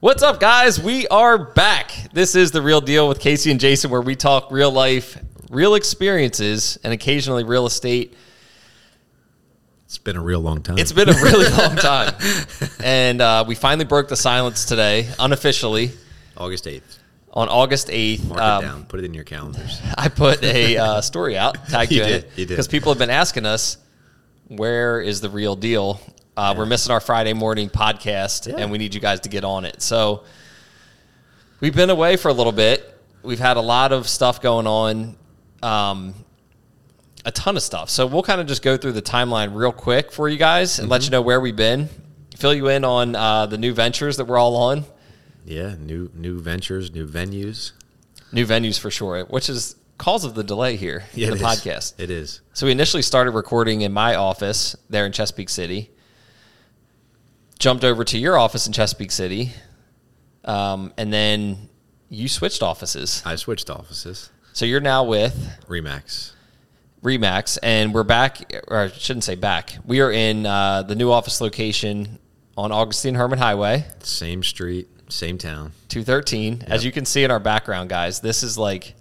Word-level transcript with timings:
What's 0.00 0.22
up, 0.22 0.40
guys? 0.40 0.80
We 0.80 1.06
are 1.08 1.36
back. 1.36 1.92
This 2.12 2.34
is 2.34 2.52
the 2.52 2.62
real 2.62 2.80
deal 2.80 3.06
with 3.08 3.20
Casey 3.20 3.50
and 3.50 3.60
Jason, 3.60 3.90
where 3.90 4.00
we 4.00 4.16
talk 4.16 4.50
real 4.50 4.70
life, 4.70 5.18
real 5.50 5.74
experiences, 5.74 6.78
and 6.82 6.92
occasionally 6.92 7.44
real 7.44 7.66
estate. 7.66 8.14
It's 9.84 9.98
been 9.98 10.16
a 10.16 10.22
real 10.22 10.40
long 10.40 10.62
time. 10.62 10.78
It's 10.78 10.92
been 10.92 11.08
a 11.10 11.12
really 11.22 11.50
long 11.58 11.76
time, 11.76 12.14
and 12.82 13.20
uh, 13.20 13.44
we 13.46 13.54
finally 13.54 13.84
broke 13.84 14.08
the 14.08 14.16
silence 14.16 14.64
today, 14.64 15.08
unofficially, 15.18 15.90
August 16.36 16.64
8th. 16.64 16.98
on 17.34 17.48
August 17.50 17.90
eighth. 17.90 18.26
Mark 18.26 18.62
it 18.62 18.66
down. 18.66 18.84
Put 18.86 19.00
it 19.00 19.04
in 19.04 19.12
your 19.12 19.24
calendars. 19.24 19.80
I 19.98 20.08
put 20.08 20.42
a 20.42 20.78
uh, 20.78 21.00
story 21.02 21.36
out, 21.36 21.56
tagged 21.68 21.92
You 21.92 21.98
you, 21.98 22.02
in 22.04 22.08
did, 22.08 22.24
it, 22.24 22.30
you 22.36 22.46
did. 22.46 22.48
because 22.48 22.68
people 22.68 22.90
have 22.92 22.98
been 22.98 23.10
asking 23.10 23.44
us, 23.44 23.76
"Where 24.48 25.00
is 25.02 25.20
the 25.20 25.28
real 25.28 25.56
deal?" 25.56 26.00
Uh, 26.40 26.54
We're 26.56 26.64
missing 26.64 26.90
our 26.90 27.00
Friday 27.00 27.34
morning 27.34 27.68
podcast, 27.68 28.48
Yeah. 28.48 28.56
and 28.62 28.70
we 28.72 28.78
need 28.78 28.94
you 28.94 29.00
guys 29.00 29.20
to 29.20 29.28
get 29.28 29.44
on 29.44 29.66
it. 29.66 29.82
So 29.82 30.24
we've 31.60 31.74
been 31.76 31.90
away 31.90 32.16
for 32.16 32.28
a 32.28 32.32
little 32.32 32.50
bit. 32.52 32.98
We've 33.22 33.38
had 33.38 33.58
a 33.58 33.60
lot 33.60 33.92
of 33.92 34.08
stuff 34.08 34.40
going 34.40 34.66
on, 34.66 35.16
um, 35.62 36.14
a 37.26 37.30
ton 37.30 37.58
of 37.58 37.62
stuff. 37.62 37.90
So 37.90 38.06
we'll 38.06 38.22
kind 38.22 38.40
of 38.40 38.46
just 38.46 38.62
go 38.62 38.78
through 38.78 38.92
the 38.92 39.02
timeline 39.02 39.54
real 39.54 39.70
quick 39.70 40.12
for 40.12 40.30
you 40.30 40.38
guys 40.38 40.78
and 40.78 40.86
Mm-hmm. 40.86 40.92
let 40.92 41.04
you 41.04 41.10
know 41.10 41.20
where 41.20 41.42
we've 41.42 41.54
been, 41.56 41.90
fill 42.38 42.54
you 42.54 42.68
in 42.68 42.86
on 42.86 43.14
uh, 43.14 43.44
the 43.44 43.58
new 43.58 43.74
ventures 43.74 44.16
that 44.16 44.24
we're 44.24 44.38
all 44.38 44.56
on. 44.56 44.86
Yeah, 45.44 45.74
new 45.78 46.10
new 46.14 46.40
ventures, 46.40 46.90
new 46.90 47.06
venues. 47.06 47.72
New 48.32 48.46
venues 48.46 48.78
for 48.78 48.90
sure, 48.90 49.24
which 49.24 49.50
is 49.50 49.76
cause 49.98 50.24
of 50.24 50.34
the 50.34 50.42
delay 50.44 50.76
here 50.76 51.04
Yeah, 51.12 51.26
in 51.26 51.30
the 51.36 51.36
is. 51.36 51.42
podcast. 51.42 51.94
It 51.98 52.08
is. 52.10 52.40
So 52.54 52.64
we 52.64 52.72
initially 52.72 53.02
started 53.02 53.32
recording 53.32 53.82
in 53.82 53.92
my 53.92 54.14
office 54.14 54.74
there 54.88 55.04
in 55.04 55.12
Chesapeake 55.12 55.50
City. 55.50 55.90
Jumped 57.60 57.84
over 57.84 58.04
to 58.04 58.16
your 58.16 58.38
office 58.38 58.66
in 58.66 58.72
Chesapeake 58.72 59.10
City, 59.10 59.52
um, 60.46 60.94
and 60.96 61.12
then 61.12 61.68
you 62.08 62.26
switched 62.26 62.62
offices. 62.62 63.22
I 63.26 63.36
switched 63.36 63.68
offices. 63.68 64.30
So 64.54 64.64
you're 64.64 64.80
now 64.80 65.04
with 65.04 65.58
Remax. 65.68 66.32
Remax, 67.02 67.58
and 67.62 67.92
we're 67.92 68.02
back, 68.02 68.50
or 68.68 68.78
I 68.78 68.88
shouldn't 68.88 69.24
say 69.24 69.34
back. 69.34 69.76
We 69.84 70.00
are 70.00 70.10
in 70.10 70.46
uh, 70.46 70.84
the 70.84 70.94
new 70.94 71.10
office 71.12 71.42
location 71.42 72.18
on 72.56 72.72
Augustine 72.72 73.14
Herman 73.14 73.38
Highway, 73.38 73.84
Same 74.02 74.42
street, 74.42 74.88
same 75.10 75.36
town. 75.36 75.72
213. 75.88 76.64
As 76.66 76.82
you 76.82 76.90
can 76.90 77.04
see 77.04 77.24
in 77.24 77.30
our 77.30 77.40
background, 77.40 77.90
guys, 77.90 78.20
this 78.20 78.42
is 78.42 78.56
like, 78.56 78.94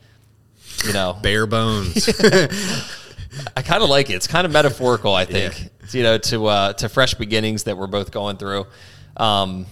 you 0.85 0.91
know, 0.91 1.17
Bare 1.21 1.47
bones. 1.47 2.09
I 3.55 3.61
kind 3.61 3.83
of 3.83 3.89
like 3.89 4.09
it. 4.09 4.15
It's 4.15 4.27
kind 4.27 4.45
of 4.45 4.51
metaphorical, 4.51 5.13
I 5.15 5.23
think. 5.25 5.69
You 5.93 6.03
know, 6.03 6.17
to 6.17 6.45
uh, 6.47 6.73
to 6.73 6.89
fresh 6.89 7.13
beginnings 7.15 7.63
that 7.63 7.77
we're 7.77 7.87
both 7.87 8.11
going 8.11 8.37
through. 8.37 8.65
Um, 9.17 9.65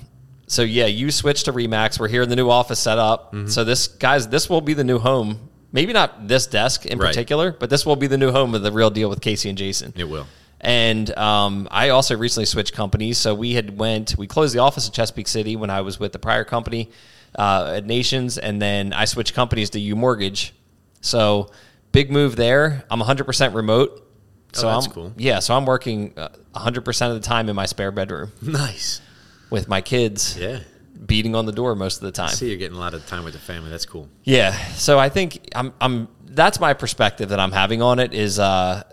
so 0.48 0.62
yeah, 0.64 0.86
you 0.86 1.12
switched 1.12 1.46
to 1.46 1.54
Remax. 1.54 2.00
We're 2.00 2.08
here 2.08 2.22
in 2.22 2.30
the 2.30 2.36
new 2.36 2.50
office 2.50 2.80
setup. 2.80 3.34
Mm-hmm. 3.34 3.48
So 3.48 3.64
this 3.64 3.88
guys, 3.88 4.28
this 4.30 4.50
will 4.50 4.62
be 4.62 4.74
the 4.74 4.84
new 4.84 5.00
home. 5.00 5.50
Maybe 5.74 5.92
not 5.94 6.28
this 6.28 6.48
desk 6.48 6.86
in 6.86 6.98
Right. 6.98 7.10
particular, 7.10 7.52
but 7.52 7.70
this 7.70 7.86
will 7.86 7.98
be 7.98 8.08
the 8.08 8.18
new 8.18 8.32
home 8.32 8.56
of 8.56 8.62
the 8.64 8.72
real 8.72 8.90
deal 8.90 9.10
with 9.10 9.20
Casey 9.22 9.50
and 9.50 9.58
Jason. 9.58 9.94
it 9.98 10.06
will. 10.06 10.26
And 10.62 11.16
um, 11.18 11.68
I 11.70 11.90
also 11.90 12.18
recently 12.18 12.46
switched 12.46 12.74
companies. 12.74 13.18
So 13.18 13.36
we 13.36 13.54
had 13.54 13.78
went, 13.78 14.18
we 14.18 14.26
closed 14.26 14.56
the 14.56 14.60
office 14.60 14.88
in 14.88 14.94
Chesapeake 14.94 15.28
City 15.28 15.56
when 15.56 15.70
I 15.70 15.82
was 15.82 16.00
with 16.00 16.14
the 16.14 16.20
prior 16.20 16.44
company 16.46 16.90
uh, 17.38 17.74
at 17.78 17.86
Nations, 17.86 18.38
and 18.40 18.60
then 18.62 18.92
I 18.94 19.06
switched 19.06 19.34
companies 19.36 19.70
to 19.72 19.80
U 19.80 19.96
Mortgage. 19.96 20.54
So 21.02 21.52
big 21.92 22.10
move 22.10 22.38
there. 22.38 22.86
I'm 22.90 23.02
100% 23.02 23.54
remote. 23.54 24.07
So 24.54 24.68
Oh, 24.68 24.72
that's 24.74 24.88
I'm, 24.88 24.92
cool. 24.94 25.14
Yeah, 25.18 25.40
so 25.40 25.56
I'm 25.56 25.66
working 25.66 26.14
uh, 26.18 26.30
100% 26.56 27.08
of 27.10 27.14
the 27.14 27.20
time 27.20 27.50
in 27.50 27.56
my 27.56 27.66
spare 27.66 27.92
bedroom 27.92 28.32
Nice. 28.42 29.02
with 29.50 29.68
my 29.68 29.82
kids 29.82 30.38
Yeah. 30.40 30.60
beating 31.06 31.36
on 31.36 31.46
the 31.46 31.52
door 31.52 31.76
most 31.76 31.98
of 31.98 32.02
the 32.04 32.12
time. 32.12 32.30
I 32.30 32.32
see 32.32 32.48
you're 32.50 32.58
getting 32.58 32.78
a 32.78 32.80
lot 32.80 32.94
of 32.94 33.06
time 33.06 33.24
with 33.24 33.34
the 33.34 33.40
family. 33.40 33.70
That's 33.70 33.86
cool. 33.86 34.10
Yeah. 34.24 34.52
So 34.76 34.98
I 35.00 35.10
think 35.10 35.48
I'm 35.56 35.74
I'm 35.82 36.08
that's 36.30 36.60
my 36.60 36.74
perspective 36.74 37.30
that 37.30 37.40
I'm 37.40 37.52
having 37.52 37.82
on 37.82 38.00
it 38.00 38.14
is 38.14 38.40
uh 38.40 38.84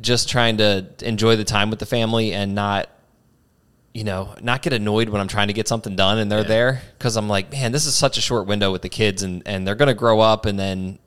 just 0.00 0.28
trying 0.28 0.56
to 0.56 0.86
enjoy 1.02 1.36
the 1.36 1.44
time 1.44 1.68
with 1.70 1.78
the 1.78 1.86
family 1.86 2.32
and 2.32 2.54
not 2.54 2.88
you 3.94 4.04
know, 4.04 4.34
not 4.40 4.62
get 4.62 4.72
annoyed 4.72 5.10
when 5.10 5.20
I'm 5.20 5.28
trying 5.28 5.48
to 5.48 5.52
get 5.52 5.68
something 5.68 5.94
done 5.94 6.16
and 6.18 6.32
they're 6.32 6.40
Yeah. 6.40 6.46
there 6.48 6.82
cuz 6.98 7.16
I'm 7.16 7.28
like, 7.28 7.52
man, 7.52 7.72
this 7.72 7.84
is 7.86 7.94
such 7.94 8.16
a 8.16 8.22
short 8.22 8.46
window 8.46 8.72
with 8.72 8.80
the 8.82 8.88
kids 8.88 9.22
and 9.22 9.42
and 9.46 9.66
they're 9.66 9.74
going 9.74 9.88
to 9.88 9.94
grow 9.94 10.20
up 10.20 10.46
and 10.46 10.58
then 10.58 10.98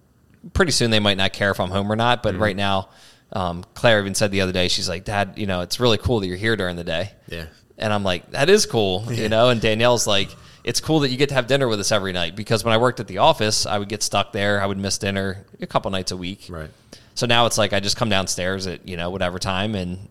pretty 0.53 0.71
soon 0.71 0.91
they 0.91 0.99
might 0.99 1.17
not 1.17 1.33
care 1.33 1.49
if 1.49 1.59
I'm 1.59 1.71
home 1.71 1.91
or 1.91 1.95
not, 1.95 2.21
but 2.21 2.37
right 2.37 2.55
now 2.55 2.89
um, 3.35 3.65
Claire 3.73 3.99
even 3.99 4.15
said 4.15 4.31
the 4.31 4.41
other 4.41 4.53
day, 4.53 4.69
she's 4.69 4.87
like, 4.87 5.03
Dad, 5.03 5.33
you 5.35 5.45
know, 5.45 5.59
it's 5.59 5.79
really 5.79 5.97
cool 5.97 6.21
that 6.21 6.27
you're 6.27 6.37
here 6.37 6.55
during 6.55 6.77
the 6.77 6.85
day. 6.85 7.11
Yeah. 7.27 7.45
And 7.77 7.91
I'm 7.91 8.03
like, 8.03 8.31
that 8.31 8.49
is 8.49 8.65
cool, 8.65 9.05
you 9.11 9.27
know. 9.27 9.49
And 9.49 9.59
Danielle's 9.59 10.07
like, 10.07 10.29
it's 10.63 10.79
cool 10.79 11.01
that 11.01 11.09
you 11.09 11.17
get 11.17 11.29
to 11.29 11.35
have 11.35 11.45
dinner 11.45 11.67
with 11.67 11.79
us 11.79 11.91
every 11.91 12.13
night 12.13 12.35
because 12.35 12.63
when 12.63 12.73
I 12.73 12.77
worked 12.77 12.99
at 13.01 13.07
the 13.07 13.19
office, 13.19 13.65
I 13.65 13.77
would 13.77 13.89
get 13.89 14.01
stuck 14.01 14.31
there. 14.31 14.61
I 14.61 14.65
would 14.65 14.77
miss 14.77 14.97
dinner 14.97 15.45
a 15.61 15.67
couple 15.67 15.91
nights 15.91 16.11
a 16.11 16.17
week. 16.17 16.47
Right. 16.49 16.71
So 17.13 17.27
now 17.27 17.45
it's 17.45 17.57
like 17.57 17.73
I 17.73 17.81
just 17.81 17.97
come 17.97 18.09
downstairs 18.09 18.67
at 18.67 18.87
you 18.87 18.97
know 18.97 19.09
whatever 19.09 19.37
time 19.37 19.75
and 19.75 20.09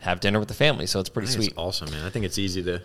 have 0.00 0.18
dinner 0.18 0.40
with 0.40 0.48
the 0.48 0.54
family. 0.54 0.86
So 0.86 0.98
it's 0.98 1.08
pretty 1.08 1.28
sweet. 1.28 1.50
It's 1.50 1.58
awesome, 1.58 1.90
man. 1.90 2.04
I 2.04 2.10
think 2.10 2.24
it's 2.24 2.38
easy 2.38 2.62
to, 2.64 2.82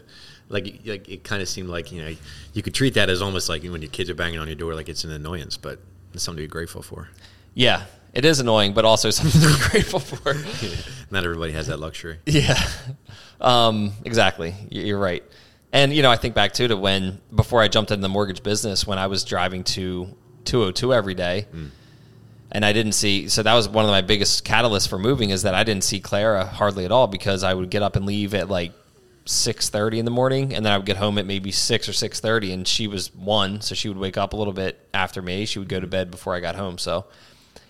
like, 0.49 0.81
like 0.85 1.09
it 1.09 1.23
kind 1.23 1.41
of 1.41 1.49
seemed 1.49 1.69
like 1.69 1.91
you 1.91 2.03
know 2.03 2.15
you 2.53 2.61
could 2.61 2.75
treat 2.75 2.93
that 2.93 3.09
as 3.09 3.23
almost 3.23 3.49
like 3.49 3.63
when 3.63 3.81
your 3.81 3.91
kids 3.91 4.09
are 4.09 4.15
banging 4.15 4.39
on 4.39 4.47
your 4.47 4.55
door, 4.55 4.75
like 4.75 4.87
it's 4.87 5.03
an 5.03 5.11
annoyance, 5.11 5.57
but 5.57 5.79
it's 6.13 6.23
something 6.23 6.43
to 6.43 6.47
be 6.47 6.51
grateful 6.51 6.83
for. 6.83 7.09
Yeah, 7.55 7.85
it 8.17 8.25
is 8.25 8.39
annoying, 8.39 8.73
but 8.73 8.83
also 8.83 9.09
something 9.11 9.39
to 9.39 9.47
be 9.47 9.69
grateful 9.69 9.99
for. 9.99 10.33
Not 11.11 11.23
everybody 11.23 11.53
has 11.53 11.67
that 11.67 11.79
luxury. 11.79 12.17
Yeah, 12.25 12.61
um, 13.39 13.93
exactly. 14.03 14.55
You're 14.69 14.99
right. 14.99 15.23
And 15.71 15.93
you 15.93 16.01
know, 16.01 16.09
I 16.09 16.17
think 16.17 16.33
back 16.33 16.53
too 16.53 16.67
to 16.67 16.75
when 16.75 17.21
before 17.33 17.61
I 17.61 17.67
jumped 17.67 17.91
into 17.91 18.01
the 18.01 18.09
mortgage 18.09 18.41
business, 18.41 18.87
when 18.87 18.97
I 18.97 19.07
was 19.07 19.23
driving 19.23 19.63
to 19.65 20.07
202 20.45 20.93
every 20.93 21.13
day, 21.13 21.45
and 22.51 22.65
I 22.65 22.73
didn't 22.73 22.93
see. 22.93 23.27
So 23.29 23.43
that 23.43 23.53
was 23.53 23.69
one 23.69 23.85
of 23.85 23.91
my 23.91 24.01
biggest 24.01 24.43
catalysts 24.43 24.87
for 24.89 24.97
moving 24.97 25.29
is 25.29 25.43
that 25.43 25.53
I 25.53 25.63
didn't 25.63 25.83
see 25.83 25.99
Clara 25.99 26.45
hardly 26.45 26.85
at 26.85 26.91
all 26.91 27.07
because 27.07 27.43
I 27.43 27.53
would 27.53 27.69
get 27.69 27.83
up 27.83 27.95
and 27.95 28.05
leave 28.05 28.33
at 28.33 28.49
like 28.49 28.71
6:30 29.25 29.99
in 29.99 30.05
the 30.05 30.11
morning, 30.11 30.55
and 30.55 30.65
then 30.65 30.73
I 30.73 30.77
would 30.77 30.87
get 30.87 30.97
home 30.97 31.19
at 31.19 31.27
maybe 31.27 31.51
six 31.51 31.87
or 31.87 31.93
6:30, 31.93 32.51
and 32.51 32.67
she 32.67 32.87
was 32.87 33.13
one, 33.13 33.61
so 33.61 33.75
she 33.75 33.89
would 33.89 33.97
wake 33.97 34.17
up 34.17 34.33
a 34.33 34.35
little 34.37 34.53
bit 34.53 34.79
after 34.93 35.21
me. 35.21 35.45
She 35.45 35.59
would 35.59 35.69
go 35.69 35.79
to 35.79 35.87
bed 35.87 36.09
before 36.09 36.33
I 36.33 36.39
got 36.39 36.55
home. 36.55 36.79
So 36.79 37.05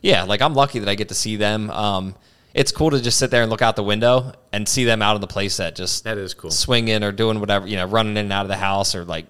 yeah, 0.02 0.24
like 0.24 0.41
I'm 0.41 0.53
lucky 0.53 0.80
that 0.80 0.90
I 0.90 0.96
get 0.96 1.09
to 1.09 1.16
see 1.16 1.35
them. 1.35 1.69
Um, 1.72 2.16
it's 2.53 2.72
cool 2.72 2.90
to 2.91 3.02
just 3.02 3.19
sit 3.19 3.30
there 3.30 3.44
and 3.44 3.52
look 3.52 3.62
out 3.62 3.75
the 3.75 3.84
window 3.84 4.34
and 4.52 4.68
see 4.68 4.84
them 4.84 5.02
out 5.02 5.16
on 5.16 5.22
the 5.22 5.28
playset, 5.28 5.75
just 5.75 6.03
That 6.06 6.18
is 6.18 6.34
cool. 6.34 6.50
swinging 6.50 7.03
or 7.03 7.12
doing 7.12 7.40
whatever, 7.40 7.68
you 7.68 7.75
know, 7.75 7.85
running 7.85 8.13
in 8.13 8.25
and 8.25 8.34
out 8.34 8.44
of 8.44 8.47
the 8.50 8.57
house 8.57 8.96
or 8.96 9.06
like 9.06 9.28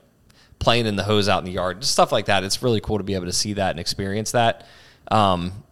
playing 0.60 0.86
in 0.86 0.96
the 0.96 1.04
hose 1.04 1.28
out 1.28 1.40
in 1.40 1.46
the 1.46 1.52
yard, 1.52 1.82
just 1.82 1.92
stuff 1.92 2.12
like 2.12 2.26
that. 2.26 2.44
It's 2.44 2.64
really 2.64 2.80
cool 2.80 2.98
to 2.98 3.04
be 3.04 3.16
able 3.16 3.26
to 3.26 3.34
see 3.34 3.54
that 3.54 3.72
and 3.72 3.80
experience 3.80 4.32
that. 4.32 4.66
Um, 5.12 5.64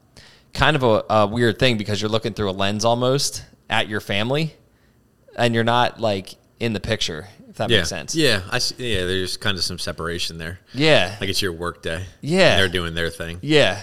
kind 0.54 0.76
of 0.76 0.84
a, 0.84 1.06
a 1.10 1.28
weird 1.28 1.60
thing 1.60 1.78
because 1.78 2.02
you're 2.02 2.10
looking 2.10 2.34
through 2.34 2.50
a 2.50 2.52
lens 2.52 2.84
almost 2.84 3.46
at 3.70 3.88
your 3.88 4.02
family, 4.02 4.56
and 5.38 5.54
you're 5.54 5.64
not 5.64 6.00
like 6.00 6.36
in 6.60 6.74
the 6.74 6.80
picture. 6.80 7.28
If 7.50 7.58
that 7.58 7.70
yeah. 7.70 7.78
makes 7.78 7.90
sense. 7.90 8.16
Yeah. 8.16 8.42
I 8.52 8.60
see, 8.60 8.94
yeah. 8.94 9.06
There's 9.06 9.38
kind 9.38 9.58
of 9.58 9.64
some 9.64 9.80
separation 9.80 10.38
there. 10.38 10.60
Yeah. 10.74 11.16
Like 11.22 11.30
it's 11.30 11.42
your 11.42 11.54
work 11.54 11.82
day. 11.82 12.06
Yeah. 12.20 12.52
And 12.52 12.60
they're 12.60 12.68
doing 12.68 12.96
their 12.96 13.10
thing. 13.10 13.40
Yeah. 13.42 13.82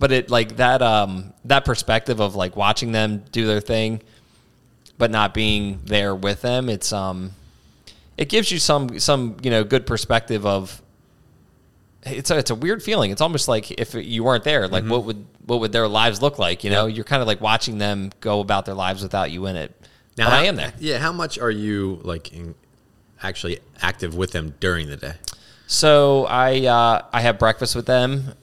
But 0.00 0.10
it 0.10 0.30
like 0.30 0.56
that 0.56 0.82
um 0.82 1.32
that 1.44 1.64
perspective 1.64 2.20
of 2.20 2.34
like 2.34 2.56
watching 2.56 2.90
them 2.90 3.22
do 3.30 3.46
their 3.46 3.60
thing 3.60 4.02
but 4.98 5.10
not 5.10 5.32
being 5.32 5.80
there 5.84 6.14
with 6.14 6.42
them, 6.42 6.68
it's 6.68 6.92
um 6.92 7.30
it 8.18 8.28
gives 8.28 8.50
you 8.50 8.58
some 8.58 8.98
some, 8.98 9.36
you 9.42 9.50
know, 9.50 9.62
good 9.62 9.86
perspective 9.86 10.44
of 10.44 10.82
it's 12.02 12.30
a, 12.30 12.38
it's 12.38 12.50
a 12.50 12.54
weird 12.54 12.82
feeling. 12.82 13.10
It's 13.10 13.20
almost 13.20 13.46
like 13.46 13.70
if 13.72 13.94
you 13.94 14.24
weren't 14.24 14.44
there, 14.44 14.66
like 14.68 14.84
what 14.86 15.04
would 15.04 15.24
what 15.46 15.60
would 15.60 15.72
their 15.72 15.86
lives 15.88 16.20
look 16.22 16.38
like, 16.38 16.64
you 16.64 16.70
know? 16.70 16.86
You're 16.86 17.04
kind 17.04 17.20
of 17.22 17.28
like 17.28 17.40
watching 17.40 17.78
them 17.78 18.10
go 18.20 18.40
about 18.40 18.64
their 18.66 18.74
lives 18.74 19.02
without 19.02 19.30
you 19.30 19.46
in 19.46 19.56
it. 19.56 19.74
but 20.16 20.26
how- 20.26 20.38
I 20.38 20.44
am 20.44 20.56
there. 20.56 20.72
Yeah. 20.78 20.98
How 20.98 21.12
much 21.12 21.38
are 21.38 21.50
you 21.50 22.00
like 22.02 22.32
in, 22.32 22.54
actually 23.22 23.60
active 23.82 24.14
with 24.14 24.32
them 24.32 24.54
during 24.60 24.88
the 24.88 24.96
day? 24.96 25.14
So 25.66 26.26
I 26.26 26.66
uh, 26.66 27.02
I 27.12 27.20
have 27.20 27.38
breakfast 27.38 27.76
with 27.76 27.86
them, 27.86 28.34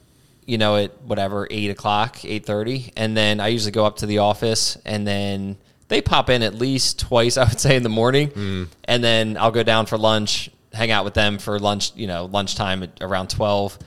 you 0.48 0.56
know, 0.56 0.76
at 0.76 1.02
whatever 1.02 1.46
eight 1.50 1.70
o'clock, 1.70 2.24
eight 2.24 2.46
thirty, 2.46 2.90
and 2.96 3.14
then 3.14 3.38
I 3.38 3.48
usually 3.48 3.70
go 3.72 3.84
up 3.84 3.96
to 3.96 4.06
the 4.06 4.18
office, 4.18 4.78
and 4.86 5.06
then 5.06 5.58
they 5.88 6.00
pop 6.00 6.30
in 6.30 6.42
at 6.42 6.54
least 6.54 6.98
twice, 6.98 7.36
I 7.42 7.44
would 7.44 7.60
say, 7.60 7.76
in 7.76 7.82
the 7.82 7.88
morning, 7.90 8.68
and 8.84 9.04
then 9.04 9.36
I'll 9.36 9.50
go 9.50 9.62
down 9.62 9.84
for 9.86 9.98
lunch, 9.98 10.50
hang 10.72 10.90
out 10.90 11.04
with 11.04 11.12
them 11.14 11.38
for 11.38 11.58
lunch, 11.58 11.92
you 11.94 12.06
know, 12.06 12.24
lunchtime 12.24 12.82
at 12.82 13.02
around 13.02 13.28
twelve. 13.28 13.78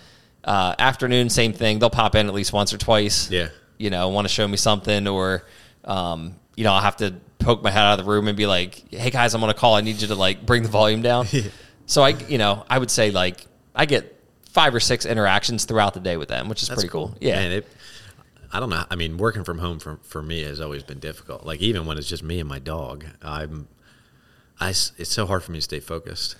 Uh, 0.44 0.76
afternoon, 0.80 1.30
same 1.30 1.54
thing. 1.54 1.80
They'll 1.80 1.90
pop 1.90 2.14
in 2.16 2.28
at 2.28 2.34
least 2.34 2.54
once 2.54 2.74
or 2.74 2.78
twice. 2.78 3.30
Yeah. 3.32 3.50
you 3.78 3.90
know, 3.90 4.10
want 4.10 4.28
to 4.28 4.34
show 4.34 4.48
me 4.48 4.58
something, 4.58 5.08
or 5.08 5.44
um, 5.86 6.36
you 6.56 6.64
know, 6.64 6.74
I'll 6.74 6.82
have 6.82 6.98
to 6.98 7.16
poke 7.40 7.64
my 7.64 7.72
head 7.72 7.82
out 7.84 8.00
of 8.00 8.06
the 8.06 8.12
room 8.12 8.28
and 8.28 8.38
be 8.38 8.46
like, 8.46 8.84
"Hey 8.94 9.10
guys, 9.10 9.34
I'm 9.34 9.44
on 9.44 9.50
a 9.50 9.56
call. 9.56 9.74
I 9.74 9.82
need 9.82 10.00
you 10.00 10.08
to 10.10 10.16
like 10.16 10.46
bring 10.46 10.62
the 10.62 10.70
volume 10.70 11.02
down." 11.02 11.26
So 11.88 12.04
I, 12.04 12.10
you 12.10 12.38
know, 12.38 12.64
I 12.70 12.78
would 12.78 12.92
say 12.92 13.12
like 13.12 13.46
I 13.76 13.86
get 13.86 14.18
five 14.52 14.74
or 14.76 14.80
six 14.80 15.06
interactions 15.06 15.66
throughout 15.66 15.94
the 15.94 16.00
day 16.00 16.18
with 16.18 16.30
them, 16.30 16.50
which 16.50 16.62
is 16.62 16.70
pretty 16.70 16.88
cool. 16.90 17.16
Yeah, 17.22 17.36
Man, 17.36 17.52
it, 17.52 17.68
I 18.52 18.60
don't 18.60 18.70
know. 18.70 18.84
I 18.90 18.96
mean, 18.96 19.18
working 19.18 19.44
from 19.44 19.60
home 19.60 19.80
for, 19.80 20.00
for 20.04 20.22
me 20.22 20.44
has 20.44 20.60
always 20.60 20.84
been 20.84 21.00
difficult. 21.00 21.46
Like 21.46 21.62
even 21.62 21.86
when 21.86 21.98
it's 21.98 22.08
just 22.08 22.22
me 22.24 22.40
and 22.40 22.50
my 22.50 22.60
dog, 22.60 23.06
I'm, 23.22 23.68
I, 24.60 24.70
s- 24.72 24.92
it's 24.98 25.12
so 25.12 25.26
hard 25.26 25.44
for 25.44 25.52
me 25.54 25.60
to 25.60 25.64
stay 25.64 25.80
focused. 25.80 26.36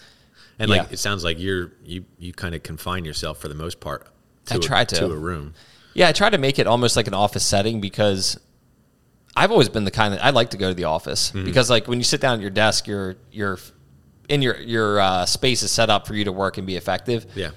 And 0.60 0.70
like 0.70 0.82
Yeah. 0.84 0.88
it 0.92 0.98
sounds 1.00 1.24
like 1.24 1.40
you're 1.40 1.72
you 1.84 2.06
you 2.20 2.34
kind 2.34 2.54
of 2.54 2.62
confine 2.62 3.04
yourself 3.06 3.40
for 3.40 3.48
the 3.48 3.56
most 3.56 3.80
part. 3.80 4.06
To 4.48 4.56
I 4.56 4.58
a- 4.58 4.60
try 4.60 4.86
to. 4.86 4.96
to 4.96 5.06
a 5.06 5.16
room. 5.16 5.54
Yeah, 5.94 6.08
I 6.10 6.12
try 6.12 6.30
to 6.30 6.38
make 6.38 6.60
it 6.60 6.68
almost 6.68 6.96
like 6.96 7.08
an 7.08 7.14
office 7.14 7.44
setting 7.46 7.82
because 7.82 8.40
I've 9.36 9.50
always 9.52 9.70
been 9.70 9.86
the 9.86 9.92
kind 9.92 10.14
that 10.14 10.24
I 10.24 10.30
like 10.32 10.50
to 10.52 10.58
go 10.58 10.68
to 10.68 10.74
the 10.74 10.84
office 10.84 11.32
Mm-hmm. 11.32 11.46
because 11.46 11.70
like 11.70 11.88
when 11.88 11.98
you 11.98 12.04
sit 12.04 12.20
down 12.22 12.36
at 12.36 12.42
your 12.42 12.50
desk, 12.52 12.86
you're 12.88 13.16
you're 13.32 13.58
in 14.30 14.42
your 14.42 14.58
your 14.60 15.00
uh, 15.00 15.26
space 15.26 15.64
is 15.64 15.72
set 15.72 15.90
up 15.90 16.06
for 16.06 16.14
you 16.14 16.26
to 16.26 16.32
work 16.34 16.58
and 16.58 16.68
be 16.68 16.76
effective. 16.76 17.26
Yeah. 17.36 17.52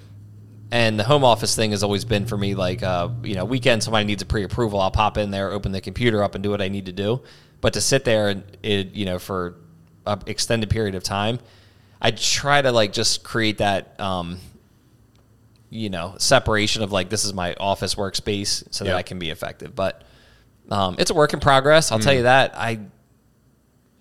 And 0.70 0.98
the 0.98 1.04
home 1.04 1.24
office 1.24 1.54
thing 1.54 1.70
has 1.70 1.82
always 1.82 2.04
been 2.04 2.26
for 2.26 2.36
me 2.36 2.54
like 2.54 2.82
uh, 2.82 3.08
you 3.22 3.34
know 3.34 3.44
weekend 3.44 3.82
somebody 3.82 4.04
needs 4.04 4.22
a 4.22 4.26
pre-approval, 4.26 4.80
I'll 4.80 4.90
pop 4.90 5.18
in 5.18 5.30
there, 5.30 5.50
open 5.50 5.72
the 5.72 5.80
computer 5.80 6.22
up, 6.22 6.34
and 6.34 6.42
do 6.42 6.50
what 6.50 6.60
I 6.60 6.68
need 6.68 6.86
to 6.86 6.92
do. 6.92 7.22
But 7.60 7.74
to 7.74 7.80
sit 7.80 8.04
there 8.04 8.28
and 8.28 8.42
it 8.62 8.92
you 8.92 9.04
know 9.06 9.18
for 9.18 9.56
an 10.06 10.22
extended 10.26 10.70
period 10.70 10.94
of 10.94 11.02
time, 11.02 11.38
I 12.00 12.10
try 12.10 12.60
to 12.60 12.72
like 12.72 12.92
just 12.92 13.24
create 13.24 13.58
that. 13.58 13.98
Um, 14.00 14.38
you 15.74 15.90
know 15.90 16.14
separation 16.18 16.84
of 16.84 16.92
like 16.92 17.08
this 17.08 17.24
is 17.24 17.34
my 17.34 17.54
office 17.54 17.96
workspace 17.96 18.62
so 18.70 18.84
that 18.84 18.94
I 18.94 19.02
can 19.02 19.18
be 19.18 19.30
effective. 19.30 19.74
But 19.74 20.02
um, 20.70 20.94
it's 20.98 21.10
a 21.10 21.14
work 21.14 21.34
in 21.34 21.40
progress. 21.40 21.90
I'll 21.90 21.98
tell 21.98 22.14
you 22.14 22.22
that. 22.22 22.56
I 22.56 22.78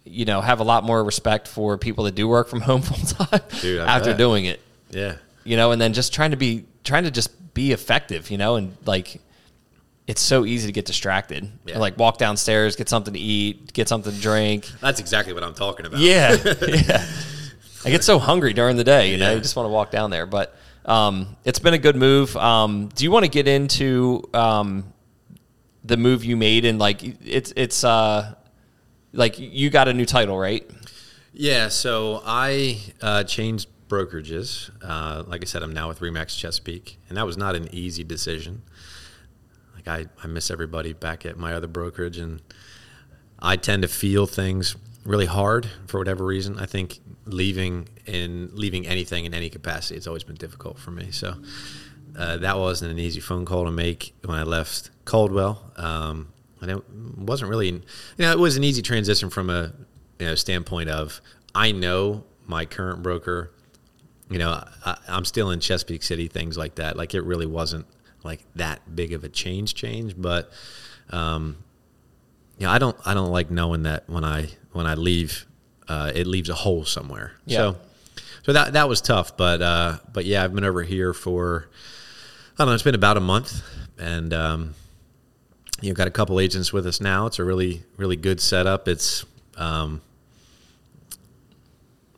you 0.06 0.26
know 0.26 0.40
have 0.40 0.60
a 0.60 0.64
lot 0.64 0.84
more 0.84 1.04
respect 1.04 1.48
for 1.48 1.78
people 1.78 2.04
that 2.04 2.14
do 2.14 2.28
work 2.28 2.48
from 2.48 2.62
home 2.62 2.82
full 2.84 3.26
time 3.26 3.42
Dude, 3.62 3.82
after 3.82 4.12
bet. 4.12 4.18
doing 4.18 4.46
it. 4.46 4.62
Yeah. 4.92 5.16
You 5.44 5.58
know, 5.58 5.72
and 5.72 5.82
then 5.82 5.94
just 5.94 6.14
trying 6.14 6.32
to 6.32 6.38
be 6.38 6.66
trying 6.84 7.04
to 7.04 7.12
just 7.12 7.54
be 7.54 7.72
effective. 7.72 8.30
You 8.32 8.38
know, 8.38 8.56
and 8.56 8.76
like. 8.86 9.22
It's 10.06 10.20
so 10.22 10.44
easy 10.46 10.68
to 10.68 10.74
get 10.74 10.84
distracted. 10.86 11.50
Yeah. 11.66 11.78
Like 11.78 11.98
walk 11.98 12.18
downstairs, 12.18 12.76
get 12.76 12.90
something 12.90 13.14
to 13.14 13.20
eat, 13.22 13.72
get 13.72 13.88
something 13.88 14.12
to 14.14 14.20
drink. 14.20 14.70
That's 14.82 15.00
exactly 15.00 15.32
what 15.34 15.46
I'm 15.46 15.54
talking 15.54 15.86
about. 15.86 16.02
Yeah, 16.02 16.36
yeah. 16.68 17.06
I 17.86 17.90
get 17.90 18.04
so 18.04 18.20
hungry 18.20 18.52
during 18.52 18.76
the 18.76 18.84
day, 18.84 19.12
you 19.12 19.18
know, 19.18 19.30
Yeah. 19.30 19.36
you 19.36 19.40
just 19.42 19.56
want 19.56 19.66
to 19.68 19.70
walk 19.72 19.92
down 19.92 20.10
there. 20.10 20.26
But 20.26 20.58
um, 20.84 21.38
it's 21.46 21.60
been 21.60 21.74
a 21.74 21.78
good 21.78 21.96
move. 21.96 22.36
Um, 22.36 22.90
do 22.94 23.06
you 23.06 23.12
want 23.12 23.24
to 23.24 23.32
get 23.32 23.48
into 23.48 24.24
um, 24.34 24.92
the 25.86 25.96
move 25.96 26.26
you 26.26 26.36
made 26.36 26.66
and 26.66 26.80
like 26.80 27.02
it's 27.26 27.54
it's 27.56 27.86
uh, 27.86 28.36
like 29.14 29.40
you 29.40 29.70
got 29.70 29.88
a 29.88 29.94
new 29.94 30.06
title, 30.06 30.38
right? 30.38 30.70
Yeah, 31.32 31.70
so 31.70 32.22
I 32.26 32.78
uh, 33.02 33.24
changed 33.24 33.70
brokerages. 33.94 34.72
Uh, 34.82 35.24
like 35.28 35.42
I 35.44 35.46
said, 35.46 35.62
I'm 35.62 35.74
now 35.74 35.88
with 35.88 36.00
Remax 36.00 36.38
Chesapeake, 36.38 36.98
and 37.08 37.18
that 37.18 37.26
was 37.26 37.38
not 37.38 37.56
an 37.56 37.68
easy 37.72 38.04
decision. 38.04 38.64
Like 39.76 39.88
I, 39.88 40.06
I 40.24 40.28
miss 40.28 40.50
everybody 40.50 40.94
back 40.94 41.26
at 41.26 41.38
my 41.38 41.54
other 41.54 41.68
brokerage, 41.68 42.18
and 42.18 42.42
I 43.40 43.56
tend 43.56 43.84
to 43.84 43.88
feel 43.88 44.26
things 44.26 44.76
really 45.06 45.26
hard 45.26 45.70
for 45.86 46.00
whatever 46.00 46.26
reason. 46.26 46.58
I 46.58 46.66
think 46.66 47.00
leaving 47.26 47.88
in 48.06 48.50
leaving 48.54 48.88
anything 48.88 49.26
in 49.26 49.34
any 49.34 49.50
capacity, 49.50 49.96
it's 49.96 50.08
always 50.08 50.24
been 50.24 50.36
difficult 50.36 50.80
for 50.80 50.92
me. 50.92 51.12
So 51.12 51.36
uh, 52.18 52.38
that 52.38 52.58
wasn't 52.58 52.92
an 52.92 53.00
easy 53.00 53.20
phone 53.20 53.46
call 53.46 53.66
to 53.66 53.72
make 53.72 54.14
when 54.26 54.38
I 54.38 54.44
left 54.44 54.90
Coldwell. 55.06 55.72
Um, 55.78 56.30
and 56.62 56.72
it 56.72 56.90
wasn't 57.18 57.50
really, 57.50 57.68
you 57.68 57.82
know, 58.20 58.32
it 58.32 58.40
was 58.40 58.56
an 58.56 58.64
easy 58.64 58.82
transition 58.82 59.30
from 59.30 59.50
a 59.50 59.74
you 60.20 60.28
know, 60.28 60.36
standpoint 60.36 60.90
of 60.90 61.22
I 61.54 61.72
know 61.72 62.24
my 62.48 62.66
current 62.66 63.04
broker. 63.04 63.52
You 64.34 64.40
know, 64.40 64.64
I, 64.86 64.98
I'm 65.08 65.26
still 65.26 65.52
in 65.52 65.60
Chesapeake 65.60 66.04
City, 66.04 66.28
things 66.28 66.58
like 66.58 66.76
that. 66.76 66.98
Like 66.98 67.14
it 67.14 67.22
really 67.22 67.46
wasn't 67.46 67.86
like 68.24 68.44
that 68.56 68.96
big 68.96 69.14
of 69.14 69.24
a 69.24 69.30
change, 69.30 69.76
change. 69.76 70.16
But 70.18 70.52
um, 71.12 71.58
you 72.58 72.66
know, 72.66 72.72
I 72.72 72.80
don't, 72.80 72.98
I 73.06 73.14
don't 73.14 73.32
like 73.32 73.52
knowing 73.52 73.84
that 73.84 74.10
when 74.10 74.24
I 74.24 74.48
when 74.72 74.88
I 74.88 74.96
leave, 74.96 75.46
uh, 75.88 76.12
it 76.14 76.28
leaves 76.28 76.50
a 76.50 76.56
hole 76.56 76.84
somewhere. 76.86 77.34
Yeah. 77.46 77.58
So, 77.58 77.76
so 78.44 78.54
that 78.54 78.74
that 78.74 78.90
was 78.90 79.02
tough. 79.02 79.38
But 79.38 79.62
uh, 79.62 79.98
but 80.12 80.26
yeah, 80.26 80.44
I've 80.44 80.54
been 80.54 80.64
over 80.64 80.84
here 80.84 81.14
for 81.14 81.70
I 82.54 82.64
don't 82.64 82.68
know. 82.68 82.74
It's 82.74 82.84
been 82.84 82.96
about 82.96 83.18
a 83.18 83.22
month, 83.22 83.62
and 83.98 84.34
um, 84.34 84.74
you've 85.82 85.98
got 85.98 86.08
a 86.08 86.12
couple 86.12 86.40
agents 86.40 86.74
with 86.74 86.86
us 86.88 87.00
now. 87.00 87.26
It's 87.28 87.40
a 87.40 87.44
really 87.44 87.84
really 87.98 88.16
good 88.16 88.42
setup. 88.42 88.88
It's 88.88 89.26
um, 89.58 90.02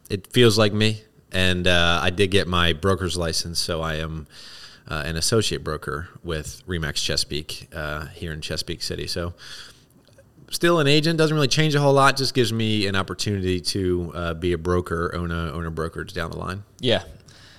it 0.09 0.27
feels 0.27 0.57
like 0.57 0.73
me, 0.73 1.01
and 1.35 1.67
uh, 1.67 1.99
I 2.01 2.09
did 2.09 2.31
get 2.31 2.47
my 2.47 2.73
broker's 2.73 3.17
license, 3.17 3.59
so 3.59 3.81
I 3.81 3.95
am 3.95 4.25
uh, 4.87 5.03
an 5.05 5.15
associate 5.17 5.63
broker 5.63 6.07
with 6.23 6.63
Remax 6.67 6.95
Chesapeake 6.95 7.67
uh, 7.75 8.05
here 8.07 8.31
in 8.31 8.41
Chesapeake 8.41 8.81
City. 8.81 9.05
So 9.07 9.33
still 10.49 10.79
an 10.79 10.87
agent 10.87 11.17
doesn't 11.17 11.35
really 11.35 11.47
change 11.47 11.75
a 11.75 11.79
whole 11.81 11.93
lot. 11.93 12.17
Just 12.17 12.33
gives 12.33 12.53
me 12.53 12.87
an 12.87 12.95
opportunity 12.95 13.59
to 13.61 14.11
uh, 14.15 14.33
be 14.33 14.53
a 14.53 14.57
broker, 14.57 15.11
own 15.13 15.31
a 15.31 15.51
own 15.51 15.65
a 15.65 15.71
brokerage 15.71 16.13
down 16.13 16.31
the 16.31 16.37
line. 16.37 16.63
Yeah, 16.79 17.03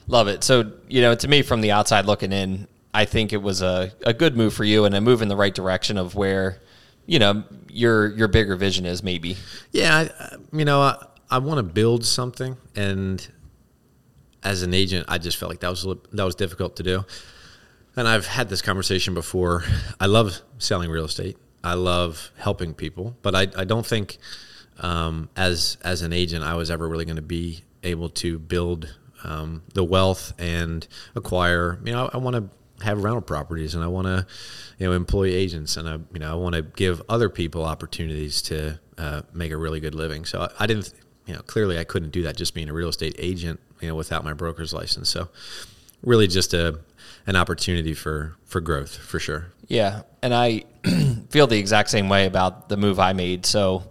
love 0.08 0.28
it. 0.28 0.42
So 0.44 0.72
you 0.88 1.02
know, 1.02 1.14
to 1.14 1.28
me, 1.28 1.42
from 1.42 1.60
the 1.60 1.72
outside 1.72 2.06
looking 2.06 2.32
in, 2.32 2.66
I 2.94 3.04
think 3.04 3.32
it 3.32 3.42
was 3.42 3.60
a, 3.62 3.92
a 4.04 4.14
good 4.14 4.36
move 4.36 4.54
for 4.54 4.64
you 4.64 4.84
and 4.84 4.94
a 4.94 5.00
move 5.00 5.20
in 5.22 5.28
the 5.28 5.36
right 5.36 5.54
direction 5.54 5.98
of 5.98 6.14
where 6.14 6.60
you 7.06 7.18
know 7.18 7.44
your 7.68 8.08
your 8.16 8.28
bigger 8.28 8.56
vision 8.56 8.86
is 8.86 9.02
maybe. 9.02 9.36
Yeah, 9.72 9.94
I, 9.96 10.02
I- 10.24 10.36
you 10.52 10.64
know, 10.64 10.80
I, 10.80 11.04
I 11.28 11.38
want 11.38 11.58
to 11.58 11.64
build 11.64 12.04
something, 12.04 12.56
and 12.76 13.26
as 14.46 14.62
an 14.62 14.72
agent, 14.72 15.06
I 15.08 15.18
just 15.18 15.36
felt 15.36 15.50
like 15.50 15.60
that 15.60 15.70
was 15.70 15.82
that 16.12 16.24
was 16.24 16.36
difficult 16.36 16.76
to 16.76 16.82
do. 16.82 17.04
And 17.96 18.06
I've 18.06 18.26
had 18.26 18.48
this 18.48 18.62
conversation 18.62 19.12
before. 19.12 19.64
I 19.98 20.06
love 20.06 20.40
selling 20.58 20.90
real 20.90 21.06
estate. 21.06 21.36
I 21.64 21.74
love 21.74 22.30
helping 22.38 22.72
people, 22.72 23.16
but 23.22 23.34
I, 23.34 23.48
I 23.56 23.64
don't 23.64 23.84
think 23.84 24.18
um, 24.78 25.30
as 25.36 25.78
as 25.82 26.02
an 26.02 26.12
agent 26.12 26.44
I 26.44 26.54
was 26.54 26.70
ever 26.70 26.86
really 26.88 27.04
going 27.04 27.16
to 27.16 27.22
be 27.22 27.64
able 27.82 28.08
to 28.10 28.38
build 28.38 28.94
um, 29.24 29.62
the 29.74 29.82
wealth 29.82 30.32
and 30.38 30.86
acquire. 31.16 31.80
You 31.84 31.92
know, 31.92 32.10
I, 32.12 32.18
want 32.18 32.36
to 32.36 32.84
have 32.84 33.02
rental 33.02 33.22
properties, 33.22 33.74
and 33.74 33.82
I 33.82 33.88
want 33.88 34.06
to 34.06 34.26
you 34.78 34.86
know 34.86 34.92
employ 34.92 35.24
agents, 35.24 35.76
and 35.76 35.88
I 35.88 35.94
you 36.12 36.20
know 36.20 36.30
I 36.30 36.36
want 36.36 36.54
to 36.54 36.62
give 36.62 37.02
other 37.08 37.28
people 37.28 37.64
opportunities 37.64 38.42
to 38.42 38.78
uh, 38.96 39.22
make 39.32 39.50
a 39.50 39.56
really 39.56 39.80
good 39.80 39.96
living. 39.96 40.24
So 40.24 40.42
I, 40.42 40.50
I 40.60 40.66
didn't. 40.66 40.92
You 41.26 41.34
know, 41.34 41.40
clearly 41.40 41.76
I 41.76 41.82
couldn't 41.82 42.10
do 42.10 42.22
that 42.22 42.36
just 42.36 42.54
being 42.54 42.68
a 42.68 42.72
real 42.72 42.88
estate 42.88 43.16
agent, 43.18 43.58
you 43.80 43.88
know, 43.88 43.94
without 43.94 44.24
my 44.24 44.32
broker's 44.32 44.72
license. 44.72 45.08
So, 45.08 45.28
really, 46.02 46.26
just 46.26 46.54
a 46.54 46.80
an 47.26 47.36
opportunity 47.36 47.94
for 47.94 48.36
for 48.44 48.60
growth 48.60 48.96
for 48.96 49.18
sure. 49.18 49.46
Yeah, 49.68 50.02
and 50.22 50.32
I 50.32 50.64
feel 51.30 51.46
the 51.46 51.58
exact 51.58 51.90
same 51.90 52.08
way 52.08 52.26
about 52.26 52.68
the 52.68 52.76
move 52.76 53.00
I 53.00 53.12
made. 53.12 53.46
So, 53.46 53.84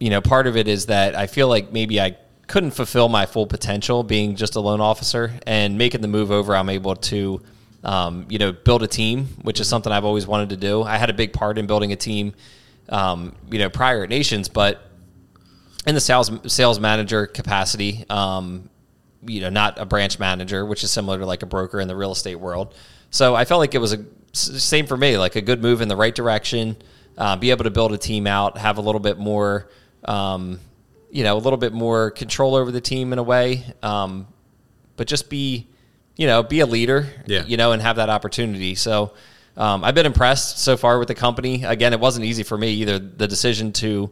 you 0.00 0.10
know, 0.10 0.20
part 0.20 0.46
of 0.46 0.56
it 0.56 0.66
is 0.68 0.86
that 0.86 1.14
I 1.14 1.26
feel 1.26 1.48
like 1.48 1.72
maybe 1.72 2.00
I 2.00 2.16
couldn't 2.46 2.72
fulfill 2.72 3.08
my 3.08 3.26
full 3.26 3.46
potential 3.46 4.02
being 4.02 4.36
just 4.36 4.56
a 4.56 4.60
loan 4.60 4.80
officer, 4.80 5.32
and 5.46 5.78
making 5.78 6.00
the 6.00 6.08
move 6.08 6.30
over, 6.30 6.56
I'm 6.56 6.68
able 6.68 6.96
to, 6.96 7.42
um, 7.84 8.26
you 8.28 8.38
know, 8.38 8.52
build 8.52 8.82
a 8.82 8.86
team, 8.86 9.26
which 9.42 9.60
is 9.60 9.68
something 9.68 9.92
I've 9.92 10.04
always 10.04 10.26
wanted 10.26 10.50
to 10.50 10.56
do. 10.56 10.82
I 10.82 10.96
had 10.96 11.10
a 11.10 11.14
big 11.14 11.32
part 11.32 11.58
in 11.58 11.66
building 11.66 11.92
a 11.92 11.96
team, 11.96 12.34
um, 12.88 13.34
you 13.50 13.58
know, 13.58 13.68
prior 13.68 14.02
at 14.02 14.08
Nations, 14.08 14.48
but 14.48 14.90
in 15.86 15.94
the 15.94 16.00
sales 16.00 16.30
sales 16.46 16.78
manager 16.80 17.26
capacity, 17.26 18.04
um, 18.08 18.68
you 19.26 19.40
know, 19.40 19.48
not 19.50 19.78
a 19.78 19.84
branch 19.84 20.18
manager, 20.18 20.64
which 20.66 20.82
is 20.84 20.90
similar 20.90 21.18
to 21.18 21.26
like 21.26 21.42
a 21.42 21.46
broker 21.46 21.80
in 21.80 21.88
the 21.88 21.96
real 21.96 22.12
estate 22.12 22.36
world. 22.36 22.74
So 23.10 23.34
I 23.34 23.44
felt 23.44 23.58
like 23.60 23.74
it 23.74 23.78
was 23.78 23.92
a 23.92 24.04
same 24.32 24.86
for 24.86 24.96
me, 24.96 25.18
like 25.18 25.36
a 25.36 25.42
good 25.42 25.60
move 25.62 25.80
in 25.82 25.88
the 25.88 25.96
right 25.96 26.14
direction. 26.14 26.76
Uh, 27.18 27.36
be 27.36 27.50
able 27.50 27.64
to 27.64 27.70
build 27.70 27.92
a 27.92 27.98
team 27.98 28.26
out, 28.26 28.56
have 28.56 28.78
a 28.78 28.80
little 28.80 29.00
bit 29.00 29.18
more, 29.18 29.68
um, 30.06 30.58
you 31.10 31.22
know, 31.22 31.36
a 31.36 31.38
little 31.38 31.58
bit 31.58 31.74
more 31.74 32.10
control 32.10 32.54
over 32.54 32.72
the 32.72 32.80
team 32.80 33.12
in 33.12 33.18
a 33.18 33.22
way, 33.22 33.62
um, 33.82 34.26
but 34.96 35.06
just 35.06 35.28
be, 35.28 35.68
you 36.16 36.26
know, 36.26 36.42
be 36.42 36.60
a 36.60 36.66
leader, 36.66 37.06
Yeah. 37.26 37.44
you 37.44 37.58
know, 37.58 37.72
and 37.72 37.82
have 37.82 37.96
that 37.96 38.08
opportunity. 38.08 38.74
So 38.74 39.12
um, 39.58 39.84
I've 39.84 39.94
been 39.94 40.06
impressed 40.06 40.60
so 40.60 40.78
far 40.78 40.98
with 40.98 41.08
the 41.08 41.14
company. 41.14 41.64
Again, 41.64 41.92
it 41.92 42.00
wasn't 42.00 42.24
easy 42.24 42.42
for 42.42 42.56
me 42.56 42.70
either. 42.72 42.98
The 42.98 43.28
decision 43.28 43.72
to 43.74 44.10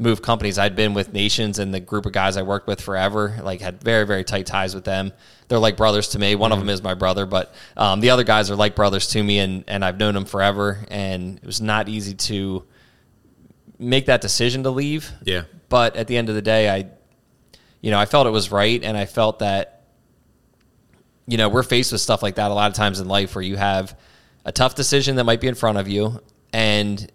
move 0.00 0.22
companies. 0.22 0.58
I'd 0.58 0.74
been 0.74 0.94
with 0.94 1.12
Nations 1.12 1.58
and 1.58 1.74
the 1.74 1.78
group 1.78 2.06
of 2.06 2.12
guys 2.12 2.36
I 2.38 2.42
worked 2.42 2.66
with 2.66 2.80
forever, 2.80 3.38
like 3.42 3.60
had 3.60 3.82
very, 3.84 4.06
very 4.06 4.24
tight 4.24 4.46
ties 4.46 4.74
with 4.74 4.84
them. 4.84 5.12
They're 5.48 5.58
like 5.58 5.76
brothers 5.76 6.08
to 6.08 6.18
me. 6.18 6.34
One 6.34 6.52
of 6.52 6.58
them 6.58 6.70
is 6.70 6.82
my 6.82 6.94
brother, 6.94 7.26
but 7.26 7.54
um, 7.76 8.00
the 8.00 8.10
other 8.10 8.24
guys 8.24 8.50
are 8.50 8.56
like 8.56 8.74
brothers 8.74 9.08
to 9.08 9.22
me 9.22 9.38
and, 9.38 9.62
and 9.68 9.84
I've 9.84 9.98
known 9.98 10.14
them 10.14 10.24
forever. 10.24 10.84
And 10.88 11.36
it 11.36 11.44
was 11.44 11.60
not 11.60 11.88
easy 11.88 12.14
to 12.14 12.64
make 13.78 14.06
that 14.06 14.22
decision 14.22 14.62
to 14.62 14.70
leave. 14.70 15.10
Yeah. 15.22 15.42
But 15.68 15.96
at 15.96 16.06
the 16.06 16.16
end 16.16 16.30
of 16.30 16.34
the 16.34 16.42
day, 16.42 16.70
I, 16.70 16.86
you 17.82 17.90
know, 17.90 17.98
I 17.98 18.06
felt 18.06 18.26
it 18.26 18.30
was 18.30 18.50
right. 18.50 18.82
And 18.82 18.96
I 18.96 19.04
felt 19.04 19.40
that, 19.40 19.84
you 21.26 21.36
know, 21.36 21.48
we're 21.50 21.62
faced 21.62 21.92
with 21.92 22.00
stuff 22.00 22.22
like 22.22 22.36
that 22.36 22.50
a 22.50 22.54
lot 22.54 22.70
of 22.70 22.76
times 22.76 23.00
in 23.00 23.06
life 23.06 23.34
where 23.34 23.44
you 23.44 23.56
have 23.56 23.98
a 24.46 24.52
tough 24.52 24.74
decision 24.74 25.16
that 25.16 25.24
might 25.24 25.40
be 25.40 25.46
in 25.48 25.54
front 25.54 25.76
of 25.76 25.88
you 25.88 26.22
and 26.52 27.10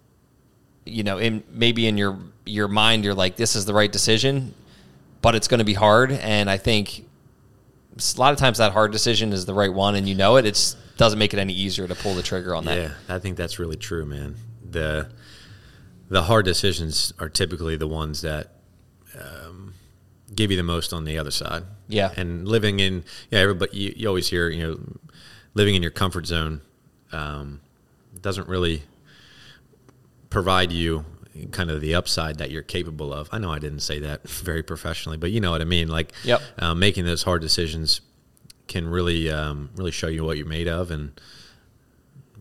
you 0.85 1.03
know, 1.03 1.17
in 1.17 1.43
maybe 1.49 1.87
in 1.87 1.97
your 1.97 2.17
your 2.45 2.67
mind, 2.67 3.03
you're 3.03 3.13
like, 3.13 3.35
this 3.35 3.55
is 3.55 3.65
the 3.65 3.73
right 3.73 3.91
decision, 3.91 4.53
but 5.21 5.35
it's 5.35 5.47
going 5.47 5.59
to 5.59 5.65
be 5.65 5.73
hard. 5.73 6.11
And 6.11 6.49
I 6.49 6.57
think 6.57 7.05
a 7.97 8.19
lot 8.19 8.33
of 8.33 8.39
times 8.39 8.57
that 8.59 8.71
hard 8.71 8.91
decision 8.91 9.33
is 9.33 9.45
the 9.45 9.53
right 9.53 9.73
one, 9.73 9.95
and 9.95 10.07
you 10.07 10.15
know 10.15 10.37
it. 10.37 10.45
It 10.45 10.75
doesn't 10.97 11.19
make 11.19 11.33
it 11.33 11.39
any 11.39 11.53
easier 11.53 11.87
to 11.87 11.95
pull 11.95 12.13
the 12.13 12.23
trigger 12.23 12.55
on 12.55 12.65
that. 12.65 12.77
Yeah, 12.77 12.91
I 13.09 13.19
think 13.19 13.37
that's 13.37 13.59
really 13.59 13.77
true, 13.77 14.05
man. 14.05 14.35
The 14.69 15.09
the 16.09 16.23
hard 16.23 16.45
decisions 16.45 17.13
are 17.19 17.29
typically 17.29 17.75
the 17.75 17.87
ones 17.87 18.21
that 18.21 18.51
um, 19.19 19.73
give 20.35 20.51
you 20.51 20.57
the 20.57 20.63
most 20.63 20.93
on 20.93 21.05
the 21.05 21.17
other 21.17 21.31
side. 21.31 21.63
Yeah. 21.87 22.11
and 22.17 22.47
living 22.47 22.79
in 22.79 23.03
yeah, 23.29 23.39
everybody 23.39 23.77
you, 23.77 23.93
you 23.95 24.07
always 24.07 24.27
hear 24.29 24.49
you 24.49 24.67
know 24.67 24.79
living 25.53 25.75
in 25.75 25.81
your 25.81 25.91
comfort 25.91 26.25
zone 26.25 26.61
um, 27.11 27.61
doesn't 28.21 28.47
really 28.47 28.83
provide 30.35 30.69
you 30.69 31.05
kind 31.53 31.71
of 31.71 31.79
the 31.79 31.95
upside 31.95 32.39
that 32.39 32.51
you're 32.51 32.61
capable 32.61 33.13
of. 33.13 33.29
I 33.31 33.37
know 33.37 33.53
I 33.53 33.59
didn't 33.59 33.79
say 33.79 33.99
that 33.99 34.27
very 34.49 34.63
professionally, 34.63 35.17
but 35.17 35.31
you 35.31 35.39
know 35.39 35.51
what 35.51 35.61
I 35.61 35.63
mean. 35.63 35.87
Like, 35.87 36.11
Yep. 36.25 36.41
uh, 36.59 36.75
making 36.75 37.05
those 37.05 37.23
hard 37.23 37.41
decisions 37.41 38.01
can 38.67 38.85
really, 38.85 39.29
um, 39.31 39.69
really 39.77 39.91
show 39.91 40.07
you 40.07 40.25
what 40.25 40.35
you're 40.35 40.45
made 40.45 40.67
of 40.67 40.91
and 40.91 41.17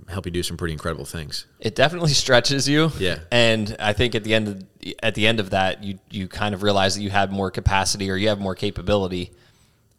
help 0.09 0.27
you 0.27 0.33
do 0.33 0.43
some 0.43 0.57
pretty 0.57 0.73
incredible 0.73 1.05
things. 1.05 1.47
It 1.61 1.77
definitely 1.77 2.15
stretches 2.25 2.69
you. 2.69 2.91
Yeah. 2.99 3.21
And 3.31 3.77
I 3.79 3.93
think 3.93 4.17
at 4.17 4.25
the 4.25 4.35
end 4.35 4.49
of 4.49 4.65
at 5.01 5.15
the 5.15 5.29
end 5.29 5.39
of 5.39 5.51
that, 5.51 5.85
you 5.85 6.01
you 6.11 6.27
kind 6.27 6.53
of 6.53 6.65
realize 6.65 6.97
that 6.97 7.03
you 7.03 7.11
have 7.11 7.31
more 7.31 7.53
capacity 7.53 8.11
or 8.11 8.17
you 8.17 8.27
have 8.29 8.41
more 8.41 8.57
capability. 8.57 9.31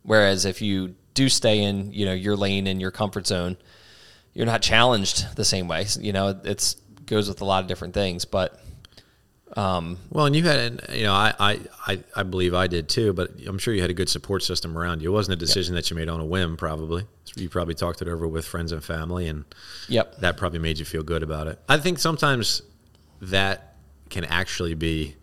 Whereas 0.03 0.43
if 0.43 0.61
you 0.61 0.95
do 1.13 1.29
stay 1.29 1.63
in, 1.63 1.93
you 1.93 2.05
know, 2.05 2.13
your 2.13 2.35
lane 2.35 2.67
and 2.67 2.81
your 2.81 2.91
comfort 2.91 3.25
zone, 3.25 3.55
you're 4.33 4.45
not 4.45 4.61
challenged 4.61 5.37
the 5.37 5.45
same 5.45 5.69
way. 5.69 5.85
You 5.99 6.11
know, 6.11 6.37
it's 6.43 6.75
goes 7.05 7.27
with 7.27 7.41
a 7.41 7.45
lot 7.45 7.63
of 7.63 7.67
different 7.67 7.93
things. 7.93 8.25
But 8.25 8.59
Well, 10.09 10.25
and 10.25 10.35
you 10.35 10.43
had, 10.43 10.59
an- 10.59 10.79
you 10.97 11.03
know, 11.03 11.13
I, 11.13 11.59
I, 11.87 11.99
I, 12.15 12.23
believe 12.23 12.53
I 12.53 12.67
did 12.67 12.89
too, 12.89 13.13
but 13.13 13.31
I'm 13.47 13.57
sure 13.57 13.73
you 13.73 13.81
had 13.81 13.89
a 13.89 13.93
good 13.93 14.09
support 14.09 14.43
system 14.43 14.77
around 14.77 15.01
you. 15.01 15.11
It 15.11 15.13
wasn't 15.13 15.33
a 15.33 15.45
decision 15.45 15.75
that 15.75 15.89
you 15.89 15.95
made 15.95 16.09
on 16.09 16.19
a 16.19 16.25
whim, 16.25 16.57
probably. 16.57 17.05
You 17.35 17.47
probably 17.47 17.75
talked 17.75 18.01
it 18.01 18.07
over 18.07 18.27
with 18.27 18.45
friends 18.45 18.71
and 18.71 18.83
family, 18.83 19.27
and 19.27 19.45
yep. 19.87 20.17
that 20.17 20.37
probably 20.37 20.59
made 20.59 20.79
you 20.79 20.85
feel 20.85 21.03
good 21.03 21.23
about 21.23 21.47
it. 21.47 21.59
I 21.69 21.77
think 21.77 21.99
sometimes 21.99 22.63
that 23.21 23.75
can 24.09 24.25
actually 24.25 24.73
be, 24.73 25.15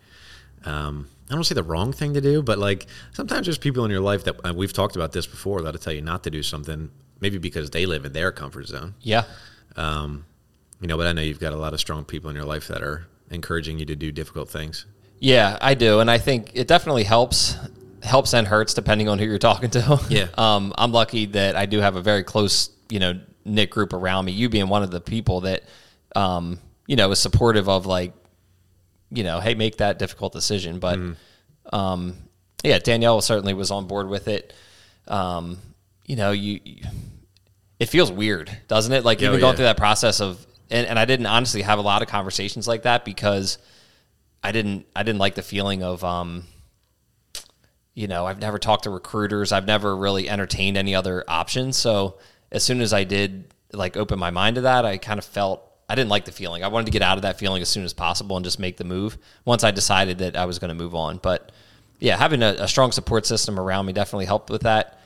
um, 0.65 1.09
I 1.31 1.35
don't 1.35 1.45
say 1.45 1.55
the 1.55 1.63
wrong 1.63 1.93
thing 1.93 2.15
to 2.15 2.21
do, 2.21 2.43
but 2.43 2.59
like 2.59 2.87
sometimes 3.13 3.47
there's 3.47 3.59
people 3.59 3.85
in 3.85 3.91
your 3.91 4.01
life 4.01 4.25
that 4.25 4.55
we've 4.55 4.73
talked 4.73 4.97
about 4.97 5.13
this 5.13 5.27
before 5.27 5.63
that'll 5.63 5.81
tell 5.81 5.93
you 5.93 6.03
not 6.03 6.25
to 6.25 6.31
do 6.31 6.43
something, 6.43 6.91
maybe 7.21 7.39
because 7.39 7.71
they 7.71 7.87
live 7.87 8.05
in 8.05 8.13
their 8.13 8.33
comfort 8.33 8.69
zone. 8.69 8.95
Yeah. 9.01 9.25
You 10.83 10.89
know, 10.89 10.97
but 10.99 11.07
I 11.07 11.13
know 11.13 11.23
you've 11.23 11.41
got 11.41 11.53
a 11.53 11.57
lot 11.57 11.73
of 11.75 11.81
strong 11.81 12.05
people 12.05 12.29
in 12.29 12.37
your 12.37 12.45
life 12.45 12.67
that 12.69 12.83
are 12.83 13.07
encouraging 13.31 13.79
you 13.79 13.87
to 13.87 13.97
do 13.97 14.11
difficult 14.13 14.51
things. 14.51 14.85
Yeah, 15.21 15.57
I 15.61 15.75
do, 15.75 16.01
and 16.01 16.11
I 16.11 16.19
think 16.19 16.51
it 16.55 16.67
definitely 16.67 17.05
helps, 17.05 17.57
helps 18.03 18.35
and 18.35 18.47
hurts 18.47 18.75
depending 18.75 19.09
on 19.09 19.19
who 19.21 19.25
you're 19.25 19.39
talking 19.39 19.71
to. 19.71 20.01
Yeah. 20.11 20.27
Um, 20.37 20.75
I'm 20.77 20.91
lucky 20.93 21.27
that 21.27 21.55
I 21.57 21.67
do 21.67 21.79
have 21.79 21.95
a 21.95 22.03
very 22.03 22.25
close, 22.25 22.71
you 22.91 22.99
know, 22.99 23.21
knit 23.45 23.71
group 23.71 23.93
around 23.93 24.25
me. 24.25 24.33
You 24.33 24.49
being 24.49 24.69
one 24.69 24.83
of 24.83 24.91
the 24.91 25.01
people 25.01 25.43
that, 25.43 25.63
um, 26.17 26.59
you 26.89 26.97
know, 26.97 27.11
is 27.13 27.21
supportive 27.21 27.69
of 27.69 27.87
like, 27.87 28.13
you 29.11 29.23
know, 29.23 29.39
hey, 29.39 29.55
make 29.55 29.77
that 29.77 30.01
difficult 30.01 30.33
decision. 30.33 30.81
But, 30.81 30.99
um, 31.73 32.17
yeah, 32.65 32.79
Danielle 32.81 33.21
certainly 33.21 33.55
was 33.55 33.71
on 33.71 33.87
board 33.87 34.09
with 34.09 34.27
it. 34.27 34.53
Um, 35.07 35.59
you 36.07 36.17
know, 36.17 36.33
you, 36.33 36.59
you- 36.65 36.83
it 37.79 37.87
feels 37.89 38.13
weird, 38.13 38.51
doesn't 38.69 38.93
it? 38.93 39.05
Like 39.05 39.21
Yeah, 39.21 39.29
even 39.29 39.39
oh, 39.39 39.41
going 39.41 39.53
yeah. 39.53 39.57
through 39.57 39.65
that 39.67 39.77
process 39.77 40.21
of, 40.21 40.45
and, 40.73 40.89
and 40.89 40.99
I 40.99 41.05
didn't 41.05 41.27
honestly 41.27 41.63
have 41.63 41.79
a 41.79 41.83
lot 41.83 42.03
of 42.03 42.09
conversations 42.09 42.67
like 42.67 42.83
that 42.83 43.05
because 43.05 43.59
I 44.43 44.51
didn't 44.51 44.87
I 44.97 45.05
didn't 45.05 45.21
like 45.21 45.37
the 45.37 45.43
feeling 45.43 45.83
of 45.85 46.03
um 46.03 46.45
you 47.95 48.09
know, 48.09 48.25
I've 48.25 48.41
never 48.41 48.59
talked 48.59 48.85
to 48.85 48.91
recruiters. 48.91 49.53
I've 49.53 49.67
never 49.67 49.95
really 49.95 50.27
entertained 50.27 50.79
any 50.79 50.95
other 50.95 51.25
options. 51.29 51.77
So 51.77 52.19
as 52.51 52.65
soon 52.65 52.81
as 52.81 52.95
I 52.95 53.05
did 53.05 53.53
like 53.75 53.99
open 53.99 54.19
my 54.19 54.31
mind 54.31 54.57
to 54.57 54.63
that, 54.63 54.87
I 54.87 54.97
kind 54.97 55.19
of 55.19 55.27
felt 55.27 55.63
I 55.91 55.95
didn't 55.95 56.09
like 56.09 56.25
the 56.25 56.33
feeling. 56.33 56.65
I 56.65 56.69
wanted 56.69 56.87
to 56.87 56.93
get 56.93 57.03
out 57.03 57.19
of 57.19 57.23
that 57.23 57.39
feeling 57.39 57.61
as 57.61 57.69
soon 57.69 57.85
as 57.85 57.93
possible 57.93 58.37
and 58.37 58.45
just 58.45 58.59
make 58.59 58.79
the 58.79 58.85
move 58.85 59.19
once 59.45 59.63
I 59.63 59.73
decided 59.73 60.19
that 60.19 60.37
I 60.37 60.47
was 60.47 60.59
going 60.59 60.71
to 60.71 60.75
move 60.75 60.95
on. 60.95 61.19
But 61.19 61.53
yeah, 61.99 62.17
having 62.17 62.43
a, 62.43 62.57
a 62.61 62.69
strong 62.69 62.93
support 62.93 63.27
system 63.27 63.61
around 63.61 63.85
me 63.85 63.93
definitely 63.93 64.25
helped 64.25 64.49
with 64.49 64.63
that. 64.63 64.99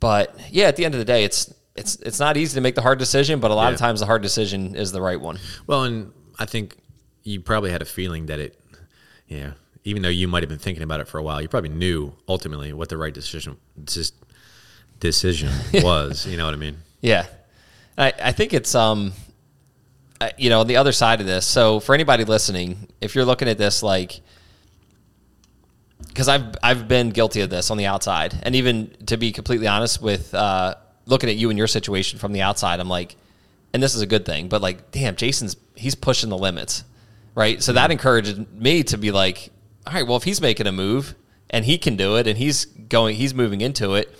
But 0.00 0.34
yeah, 0.50 0.68
at 0.68 0.76
the 0.76 0.86
end 0.86 0.94
of 0.94 0.98
the 1.00 1.04
day, 1.04 1.24
it's 1.24 1.52
it's 1.76 1.96
it's 1.96 2.20
not 2.20 2.36
easy 2.36 2.54
to 2.54 2.60
make 2.60 2.74
the 2.74 2.82
hard 2.82 2.98
decision, 2.98 3.40
but 3.40 3.50
a 3.50 3.54
lot 3.54 3.72
of 3.72 3.78
times 3.78 4.00
the 4.00 4.06
hard 4.06 4.22
decision 4.22 4.74
is 4.76 4.92
the 4.92 5.00
right 5.00 5.20
one. 5.20 5.38
Well, 5.66 5.84
and 5.84 6.12
I 6.38 6.46
think 6.46 6.76
you 7.22 7.40
probably 7.40 7.70
had 7.70 7.82
a 7.82 7.86
feeling 7.86 8.26
that 8.26 8.38
it, 8.38 8.60
yeah, 9.26 9.52
even 9.84 10.02
though 10.02 10.08
you 10.08 10.28
might 10.28 10.42
have 10.42 10.50
been 10.50 10.58
thinking 10.58 10.82
about 10.82 11.00
it 11.00 11.08
for 11.08 11.18
a 11.18 11.22
while, 11.22 11.40
you 11.42 11.48
probably 11.48 11.70
knew 11.70 12.12
ultimately 12.28 12.72
what 12.72 12.88
the 12.88 12.96
right 12.96 13.12
decision 13.12 13.56
just 13.84 14.14
decision 15.00 15.50
was. 15.74 16.26
You 16.26 16.36
know 16.36 16.44
what 16.44 16.54
I 16.54 16.58
mean? 16.58 16.78
Yeah, 17.00 17.26
I, 17.98 18.12
I 18.22 18.32
think 18.32 18.52
it's 18.52 18.74
um, 18.74 19.12
you 20.38 20.50
know, 20.50 20.60
on 20.60 20.66
the 20.66 20.76
other 20.76 20.92
side 20.92 21.20
of 21.20 21.26
this. 21.26 21.46
So 21.46 21.80
for 21.80 21.94
anybody 21.94 22.24
listening, 22.24 22.88
if 23.00 23.14
you're 23.14 23.24
looking 23.24 23.48
at 23.48 23.58
this 23.58 23.82
like, 23.82 24.20
because 26.06 26.28
I've 26.28 26.54
I've 26.62 26.86
been 26.86 27.10
guilty 27.10 27.40
of 27.40 27.50
this 27.50 27.70
on 27.70 27.78
the 27.78 27.86
outside, 27.86 28.38
and 28.42 28.54
even 28.54 28.94
to 29.06 29.16
be 29.16 29.32
completely 29.32 29.66
honest 29.66 30.00
with 30.00 30.32
uh, 30.34 30.76
looking 31.06 31.28
at 31.30 31.36
you 31.36 31.50
and 31.50 31.58
your 31.58 31.66
situation 31.66 32.18
from 32.18 32.32
the 32.32 32.42
outside, 32.42 32.80
I'm 32.80 32.88
like, 32.88 33.16
and 33.72 33.82
this 33.82 33.94
is 33.94 34.00
a 34.02 34.06
good 34.06 34.24
thing, 34.24 34.48
but 34.48 34.62
like, 34.62 34.90
damn, 34.90 35.16
Jason's 35.16 35.56
he's 35.74 35.94
pushing 35.94 36.30
the 36.30 36.38
limits, 36.38 36.84
right? 37.34 37.62
So 37.62 37.72
that 37.72 37.90
encouraged 37.90 38.38
me 38.52 38.82
to 38.84 38.96
be 38.98 39.10
like, 39.10 39.50
all 39.86 39.92
right, 39.92 40.06
well, 40.06 40.16
if 40.16 40.22
he's 40.24 40.40
making 40.40 40.66
a 40.66 40.72
move 40.72 41.14
and 41.50 41.64
he 41.64 41.76
can 41.78 41.96
do 41.96 42.16
it, 42.16 42.26
and 42.26 42.38
he's 42.38 42.64
going, 42.64 43.16
he's 43.16 43.34
moving 43.34 43.60
into 43.60 43.94
it. 43.94 44.12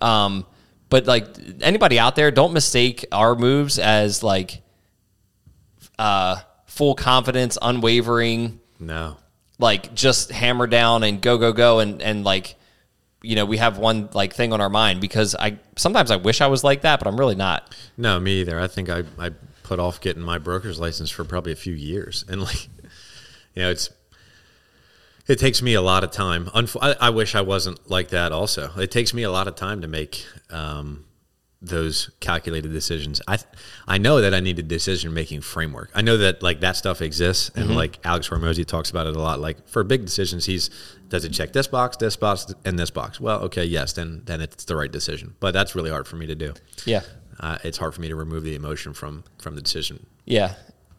Um, 0.00 0.46
but 0.88 1.06
like 1.06 1.26
anybody 1.60 1.98
out 1.98 2.16
there, 2.16 2.30
don't 2.30 2.52
mistake 2.52 3.04
our 3.12 3.34
moves 3.34 3.78
as 3.78 4.22
like 4.22 4.62
uh, 5.98 6.36
full 6.66 6.94
confidence, 6.94 7.56
unwavering, 7.60 8.60
No. 8.80 9.16
like 9.58 9.94
just 9.94 10.30
hammer 10.32 10.66
down 10.66 11.02
and 11.04 11.20
go 11.20 11.38
go 11.38 11.52
go 11.52 11.78
and 11.80 12.02
and 12.02 12.24
like 12.24 12.56
you 13.22 13.36
know 13.36 13.44
we 13.44 13.56
have 13.58 13.78
one 13.78 14.08
like 14.12 14.34
thing 14.34 14.52
on 14.52 14.60
our 14.60 14.68
mind 14.68 15.00
because 15.00 15.34
I 15.34 15.58
sometimes 15.76 16.10
I 16.10 16.16
wish 16.16 16.40
I 16.40 16.46
was 16.48 16.64
like 16.64 16.82
that, 16.82 16.98
but 16.98 17.06
I'm 17.06 17.18
really 17.18 17.34
not. 17.34 17.74
No, 17.96 18.18
me 18.18 18.40
either. 18.40 18.58
I 18.58 18.66
think 18.66 18.88
I, 18.90 19.04
I 19.18 19.30
put 19.72 19.80
off 19.80 20.02
getting 20.02 20.22
my 20.22 20.36
broker's 20.36 20.78
license 20.78 21.10
for 21.10 21.24
probably 21.24 21.52
a 21.52 21.56
few 21.56 21.72
years. 21.72 22.26
And 22.28 22.42
like, 22.42 22.64
you 23.54 23.62
know, 23.62 23.70
it's, 23.70 23.88
it 25.26 25.38
takes 25.38 25.62
me 25.62 25.72
a 25.72 25.80
lot 25.80 26.04
of 26.04 26.10
time. 26.10 26.46
Unf- 26.46 26.76
I, 26.82 27.06
I 27.06 27.08
wish 27.08 27.34
I 27.34 27.40
wasn't 27.40 27.90
like 27.90 28.08
that 28.08 28.32
also. 28.32 28.70
It 28.76 28.90
takes 28.90 29.14
me 29.14 29.22
a 29.22 29.30
lot 29.30 29.48
of 29.48 29.54
time 29.54 29.80
to 29.80 29.88
make, 29.88 30.26
um, 30.50 31.06
those 31.64 32.10
calculated 32.18 32.72
decisions. 32.72 33.22
I 33.28 33.38
I 33.86 33.96
know 33.98 34.20
that 34.20 34.34
I 34.34 34.40
need 34.40 34.58
a 34.58 34.62
decision 34.64 35.14
making 35.14 35.42
framework. 35.42 35.90
I 35.94 36.02
know 36.02 36.16
that 36.16 36.42
like 36.42 36.60
that 36.60 36.76
stuff 36.76 37.00
exists, 37.00 37.50
and 37.54 37.76
like 37.76 37.98
Alex 38.04 38.28
Hormozi 38.28 38.66
talks 38.66 38.90
about 38.90 39.06
it 39.06 39.14
a 39.14 39.20
lot. 39.20 39.38
Like 39.40 39.68
for 39.68 39.84
big 39.84 40.04
decisions, 40.04 40.46
he's 40.46 40.70
does 41.08 41.24
it 41.24 41.32
check 41.32 41.52
this 41.52 41.66
box, 41.68 41.96
this 41.98 42.16
box, 42.16 42.52
and 42.64 42.78
this 42.78 42.90
box? 42.90 43.20
Well, 43.20 43.40
okay, 43.42 43.64
yes, 43.64 43.92
then 43.92 44.22
then 44.24 44.40
it's 44.40 44.64
the 44.64 44.74
right 44.76 44.90
decision. 44.90 45.34
But 45.40 45.52
that's 45.52 45.74
really 45.76 45.90
hard 45.90 46.08
for 46.08 46.16
me 46.16 46.26
to 46.26 46.34
do. 46.34 46.54
Yeah, 46.84 47.02
Uh, 47.38 47.58
it's 47.62 47.78
hard 47.78 47.94
for 47.94 48.00
me 48.00 48.08
to 48.08 48.16
remove 48.16 48.42
the 48.42 48.54
emotion 48.56 48.92
from 48.92 49.22
from 49.38 49.54
the 49.54 49.62
decision. 49.62 50.06
yeah. 50.26 50.54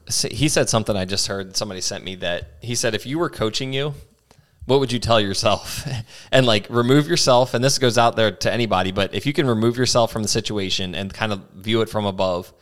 So 0.09 0.27
he 0.27 0.49
said 0.49 0.67
something 0.69 0.97
I 0.97 1.05
just 1.05 1.27
heard. 1.27 1.55
Somebody 1.55 1.79
sent 1.79 2.03
me 2.03 2.15
that 2.15 2.51
he 2.61 2.75
said 2.75 2.93
if 2.93 3.05
you 3.05 3.17
were 3.19 3.29
coaching 3.29 3.71
you, 3.71 3.93
what 4.65 4.79
would 4.79 4.91
you 4.91 4.99
tell 4.99 5.19
yourself? 5.19 5.87
and 6.31 6.45
like 6.45 6.67
remove 6.69 7.07
yourself. 7.07 7.53
And 7.53 7.63
this 7.63 7.77
goes 7.79 7.97
out 7.97 8.15
there 8.15 8.31
to 8.31 8.51
anybody, 8.51 8.91
but 8.91 9.13
if 9.13 9.25
you 9.25 9.33
can 9.33 9.47
remove 9.47 9.77
yourself 9.77 10.11
from 10.11 10.21
the 10.23 10.29
situation 10.29 10.95
and 10.95 11.13
kind 11.13 11.33
of 11.33 11.41
view 11.55 11.81
it 11.81 11.89
from 11.89 12.05
above. 12.05 12.53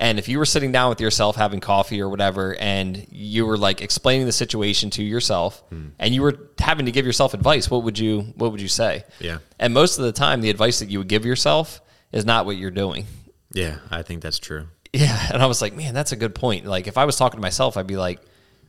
And 0.00 0.18
if 0.18 0.28
you 0.28 0.38
were 0.38 0.44
sitting 0.44 0.72
down 0.72 0.88
with 0.88 1.00
yourself 1.00 1.36
having 1.36 1.60
coffee 1.60 2.00
or 2.00 2.08
whatever, 2.08 2.56
and 2.56 3.06
you 3.10 3.46
were 3.46 3.56
like 3.56 3.80
explaining 3.80 4.26
the 4.26 4.32
situation 4.32 4.90
to 4.90 5.04
yourself, 5.04 5.62
hmm. 5.68 5.90
and 6.00 6.12
you 6.12 6.22
were 6.22 6.50
having 6.58 6.86
to 6.86 6.92
give 6.92 7.06
yourself 7.06 7.32
advice, 7.32 7.70
what 7.70 7.84
would 7.84 7.96
you 7.96 8.22
what 8.34 8.50
would 8.50 8.60
you 8.60 8.68
say? 8.68 9.04
Yeah. 9.20 9.38
And 9.60 9.72
most 9.72 9.98
of 9.98 10.04
the 10.04 10.10
time, 10.10 10.40
the 10.40 10.50
advice 10.50 10.80
that 10.80 10.90
you 10.90 10.98
would 10.98 11.08
give 11.08 11.24
yourself 11.24 11.80
is 12.10 12.24
not 12.24 12.44
what 12.44 12.56
you're 12.56 12.72
doing. 12.72 13.06
Yeah, 13.52 13.78
I 13.88 14.02
think 14.02 14.22
that's 14.22 14.38
true. 14.38 14.68
Yeah, 14.96 15.26
and 15.32 15.42
I 15.42 15.46
was 15.46 15.60
like, 15.60 15.74
man, 15.74 15.92
that's 15.92 16.12
a 16.12 16.16
good 16.16 16.36
point. 16.36 16.66
Like 16.66 16.86
if 16.86 16.96
I 16.96 17.04
was 17.04 17.16
talking 17.16 17.38
to 17.38 17.42
myself, 17.42 17.76
I'd 17.76 17.88
be 17.88 17.96
like, 17.96 18.20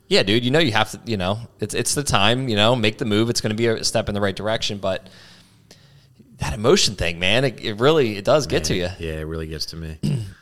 yeah, 0.08 0.24
dude, 0.24 0.44
you 0.46 0.52
know 0.52 0.60
you 0.60 0.72
have 0.72 0.92
to, 0.92 1.00
you 1.06 1.18
know, 1.18 1.40
it's 1.60 1.74
it's 1.74 1.96
the 1.96 2.04
time, 2.04 2.48
you 2.48 2.56
know, 2.56 2.76
make 2.76 2.98
the 2.98 3.06
move. 3.06 3.30
It's 3.30 3.42
going 3.42 3.52
to 3.52 3.56
be 3.56 3.68
a 3.68 3.84
step 3.84 4.08
in 4.10 4.16
the 4.16 4.22
right 4.22 4.36
direction, 4.36 4.78
but 4.78 5.10
that 6.38 6.54
emotion 6.54 6.96
thing, 6.96 7.18
man, 7.18 7.46
it, 7.46 7.60
it 7.64 7.74
really 7.76 8.18
it 8.18 8.26
does 8.26 8.48
get 8.48 8.66
to 8.66 8.76
you. 8.76 8.90
Yeah, 9.00 9.14
it 9.14 9.24
really 9.24 9.48
gets 9.48 9.68
to 9.68 9.76
me. 9.78 9.98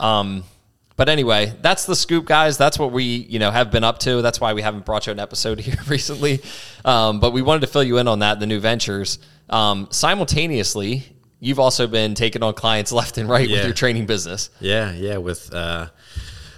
But 0.96 1.08
anyway, 1.08 1.52
that's 1.60 1.86
the 1.86 1.96
scoop, 1.96 2.24
guys. 2.24 2.56
That's 2.56 2.78
what 2.78 2.92
we, 2.92 3.02
you 3.04 3.40
know, 3.40 3.50
have 3.50 3.72
been 3.72 3.82
up 3.82 3.98
to. 4.00 4.22
That's 4.22 4.40
why 4.40 4.52
we 4.52 4.62
haven't 4.62 4.84
brought 4.86 5.06
you 5.06 5.12
an 5.12 5.18
episode 5.18 5.58
here 5.60 5.76
recently. 5.88 6.40
Um, 6.84 7.18
but 7.18 7.32
we 7.32 7.42
wanted 7.42 7.62
to 7.62 7.66
fill 7.66 7.82
you 7.82 7.98
in 7.98 8.06
on 8.06 8.20
that, 8.20 8.38
the 8.38 8.46
new 8.46 8.60
ventures. 8.60 9.18
Um, 9.50 9.88
simultaneously, 9.90 11.04
you've 11.40 11.58
also 11.58 11.86
been 11.86 12.14
taking 12.14 12.42
on 12.42 12.54
clients 12.54 12.92
left 12.92 13.18
and 13.18 13.28
right 13.28 13.50
with 13.50 13.64
your 13.64 13.74
training 13.74 14.06
business. 14.06 14.50
yeah, 14.60 14.92
yeah. 14.92 15.16
With 15.16 15.52
uh, 15.52 15.88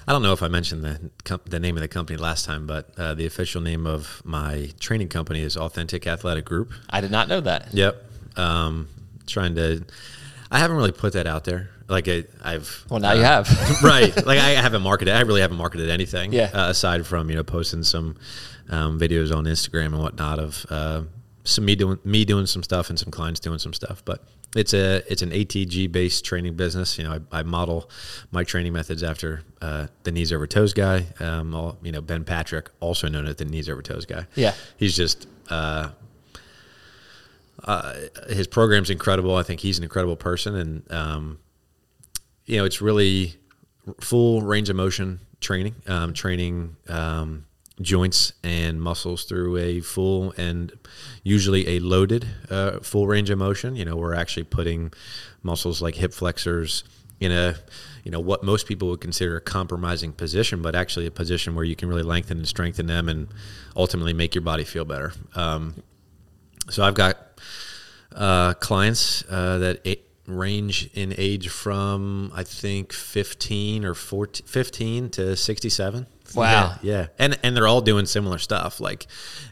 I 0.08 0.12
don't 0.12 0.22
know 0.22 0.32
if 0.32 0.42
I 0.42 0.48
mentioned 0.48 0.84
the 0.84 1.10
com- 1.25 1.40
the 1.46 1.58
name 1.58 1.76
of 1.76 1.80
the 1.80 1.88
company 1.88 2.16
last 2.16 2.44
time, 2.44 2.66
but 2.66 2.90
uh, 2.96 3.14
the 3.14 3.26
official 3.26 3.60
name 3.60 3.86
of 3.86 4.22
my 4.25 4.70
training 4.78 5.08
company 5.08 5.40
is 5.42 5.56
Authentic 5.56 6.06
Athletic 6.06 6.44
Group. 6.44 6.72
I 6.88 7.00
did 7.00 7.10
not 7.10 7.28
know 7.28 7.40
that. 7.40 7.75
Yep. 7.75 8.04
Um, 8.36 8.88
trying 9.26 9.56
to. 9.56 9.84
I 10.50 10.60
haven't 10.60 10.76
really 10.76 10.92
put 10.92 11.14
that 11.14 11.26
out 11.26 11.44
there. 11.44 11.70
Like 11.88 12.06
I, 12.06 12.25
I've. 12.42 12.84
Well, 12.88 13.00
now 13.00 13.12
you 13.12 13.22
have. 13.22 13.48
right. 13.82 14.14
Like 14.26 14.38
I 14.38 14.50
haven't 14.50 14.82
marketed. 14.82 15.14
I 15.14 15.20
really 15.22 15.40
haven't 15.40 15.56
marketed 15.56 15.90
anything. 15.90 16.32
Yeah. 16.32 16.50
Uh, 16.52 16.70
aside 16.70 17.06
from 17.06 17.28
you 17.28 17.36
know 17.36 17.44
posting 17.44 17.82
some 17.82 18.16
um, 18.70 19.00
videos 19.00 19.34
on 19.34 19.44
Instagram 19.44 19.86
and 19.86 19.98
whatnot 20.00 20.38
of 20.38 20.66
uh, 20.70 21.02
some 21.44 21.64
me 21.64 21.75
doing 21.75 21.98
me 22.04 22.25
doing 22.25 22.46
some 22.46 22.62
stuff 22.62 22.90
and 22.90 22.98
some 22.98 23.10
clients 23.10 23.40
doing 23.40 23.58
some 23.58 23.72
stuff. 23.72 24.04
But 24.04 24.22
it's 24.56 24.75
a 24.75 25.02
it's 25.10 25.22
an 25.22 25.30
ATG 25.30 25.90
based 25.90 26.25
training 26.25 26.54
business. 26.54 26.98
You 26.98 27.04
know, 27.04 27.20
I, 27.32 27.40
I 27.40 27.42
model 27.42 27.90
my 28.30 28.44
training 28.44 28.72
methods 28.72 29.02
after 29.02 29.42
uh, 29.60 29.86
the 30.02 30.12
knees 30.12 30.32
over 30.32 30.46
toes 30.46 30.72
guy. 30.72 31.06
Um, 31.20 31.54
all, 31.54 31.78
you 31.82 31.92
know, 31.92 32.00
Ben 32.00 32.25
Patrick, 32.25 32.70
also 32.80 33.08
known 33.08 33.26
as 33.26 33.36
the 33.36 33.44
knees 33.44 33.68
over 33.68 33.82
toes 33.82 34.06
guy. 34.06 34.26
Yeah. 34.34 34.54
he's 34.76 34.96
just. 34.96 35.26
Uh, 35.48 35.90
uh, 37.64 37.94
his 38.28 38.46
program's 38.46 38.90
incredible. 38.90 39.34
I 39.34 39.42
think 39.42 39.60
he's 39.60 39.78
an 39.78 39.84
incredible 39.84 40.16
person, 40.16 40.54
and 40.56 40.92
um, 40.92 41.38
you 42.44 42.58
know, 42.58 42.64
it's 42.64 42.80
really 42.80 43.34
full 44.00 44.42
range 44.42 44.68
of 44.68 44.76
motion 44.76 45.20
training, 45.40 45.75
um, 45.86 46.12
training 46.12 46.76
um, 46.88 47.45
joints 47.80 48.33
and 48.42 48.80
muscles 48.80 49.25
through 49.25 49.56
a 49.59 49.80
full 49.80 50.33
and 50.37 50.73
usually 51.23 51.76
a 51.76 51.78
loaded 51.80 52.26
uh, 52.50 52.80
full 52.80 53.06
range 53.06 53.30
of 53.30 53.38
motion. 53.38 53.76
You 53.76 53.85
know, 53.85 53.97
we're 53.97 54.14
actually 54.14 54.45
putting 54.45 54.92
muscles 55.42 55.83
like 55.83 55.95
hip 55.97 56.12
flexors 56.12 56.85
in 57.21 57.33
a 57.33 57.56
you 58.04 58.11
know 58.11 58.21
what 58.21 58.45
most 58.45 58.66
people 58.66 58.88
would 58.88 59.00
consider 59.00 59.37
a 59.37 59.40
compromising 59.40 60.12
position, 60.12 60.62
but 60.62 60.75
actually 60.75 61.06
a 61.06 61.11
position 61.11 61.54
where 61.54 61.64
you 61.64 61.75
can 61.75 61.88
really 61.88 62.02
lengthen 62.02 62.38
and 62.38 62.47
strengthen 62.47 62.87
them, 62.87 63.09
and 63.09 63.28
ultimately 63.75 64.12
make 64.12 64.35
your 64.35 64.42
body 64.42 64.64
feel 64.64 64.85
better. 64.85 65.12
Um, 65.35 65.83
so 66.71 66.85
I've 66.85 66.95
got 66.95 67.16
uh, 68.14 68.54
clients 68.54 69.25
uh, 69.28 69.59
that 69.59 70.00
range 70.26 70.90
in 70.95 71.14
age 71.16 71.49
from 71.49 72.33
I 72.35 72.42
think 72.42 72.92
15 72.92 73.85
or 73.85 73.95
14, 73.95 74.47
15 74.47 75.11
to 75.11 75.37
67. 75.37 76.06
Wow. 76.35 76.76
Yeah, 76.83 76.92
yeah, 76.92 77.06
and 77.18 77.38
and 77.42 77.56
they're 77.56 77.68
all 77.68 77.80
doing 77.80 78.06
similar 78.06 78.38
stuff. 78.38 78.80
Like 78.80 79.06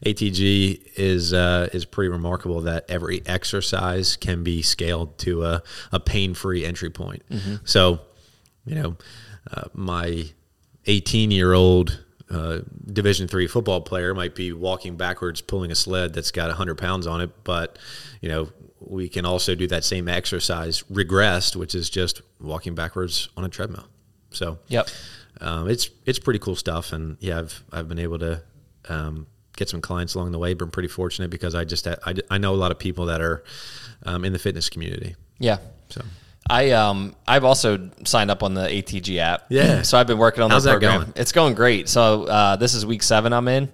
ATG 0.04 0.92
is 0.96 1.32
uh, 1.32 1.68
is 1.72 1.84
pretty 1.84 2.08
remarkable 2.08 2.62
that 2.62 2.84
every 2.88 3.22
exercise 3.26 4.16
can 4.16 4.42
be 4.42 4.62
scaled 4.62 5.18
to 5.18 5.44
a, 5.44 5.62
a 5.92 6.00
pain 6.00 6.34
free 6.34 6.64
entry 6.64 6.90
point. 6.90 7.22
So, 7.64 8.00
you 8.64 8.74
know, 8.74 8.96
uh, 9.52 9.64
my 9.74 10.24
18 10.86 11.30
year 11.30 11.52
old 11.52 12.04
uh, 12.30 12.60
Division 12.86 13.28
three 13.28 13.46
football 13.46 13.80
player 13.80 14.14
might 14.14 14.34
be 14.34 14.52
walking 14.52 14.96
backwards, 14.96 15.40
pulling 15.40 15.70
a 15.70 15.74
sled 15.74 16.14
that's 16.14 16.30
got 16.30 16.48
100 16.48 16.76
pounds 16.76 17.06
on 17.06 17.20
it, 17.20 17.30
but 17.44 17.78
you 18.20 18.28
know 18.28 18.48
we 18.80 19.08
can 19.08 19.24
also 19.24 19.54
do 19.54 19.66
that 19.68 19.84
same 19.84 20.08
exercise 20.08 20.82
regressed, 20.92 21.56
which 21.56 21.74
is 21.74 21.88
just 21.88 22.22
walking 22.40 22.74
backwards 22.74 23.28
on 23.36 23.44
a 23.44 23.48
treadmill. 23.48 23.86
So 24.34 24.58
Yep. 24.68 24.88
um, 25.40 25.68
it's 25.70 25.90
it's 26.06 26.18
pretty 26.18 26.38
cool 26.38 26.56
stuff, 26.56 26.92
and 26.92 27.16
yeah, 27.20 27.38
I've 27.40 27.62
I've 27.72 27.88
been 27.88 27.98
able 27.98 28.18
to 28.20 28.42
um, 28.88 29.26
get 29.56 29.68
some 29.68 29.80
clients 29.80 30.14
along 30.14 30.32
the 30.32 30.38
way. 30.38 30.52
Been 30.54 30.70
pretty 30.70 30.88
fortunate 30.88 31.30
because 31.30 31.54
I 31.54 31.64
just 31.64 31.86
I, 31.86 31.96
I 32.30 32.38
know 32.38 32.54
a 32.54 32.56
lot 32.56 32.70
of 32.72 32.78
people 32.78 33.06
that 33.06 33.20
are 33.20 33.42
um, 34.04 34.24
in 34.24 34.32
the 34.32 34.38
fitness 34.38 34.68
community. 34.68 35.16
Yeah. 35.38 35.58
So 35.90 36.02
I 36.48 36.70
um 36.72 37.14
I've 37.26 37.44
also 37.44 37.90
signed 38.04 38.30
up 38.30 38.42
on 38.42 38.54
the 38.54 38.62
ATG 38.68 39.18
app. 39.18 39.46
Yeah. 39.48 39.82
So 39.82 39.96
I've 39.98 40.06
been 40.06 40.18
working 40.18 40.42
on 40.42 40.50
How's 40.50 40.64
that 40.64 40.72
program. 40.72 41.00
going? 41.00 41.12
It's 41.16 41.32
going 41.32 41.54
great. 41.54 41.88
So 41.88 42.24
uh, 42.24 42.56
this 42.56 42.74
is 42.74 42.84
week 42.84 43.02
seven 43.02 43.32
I'm 43.32 43.48
in, 43.48 43.70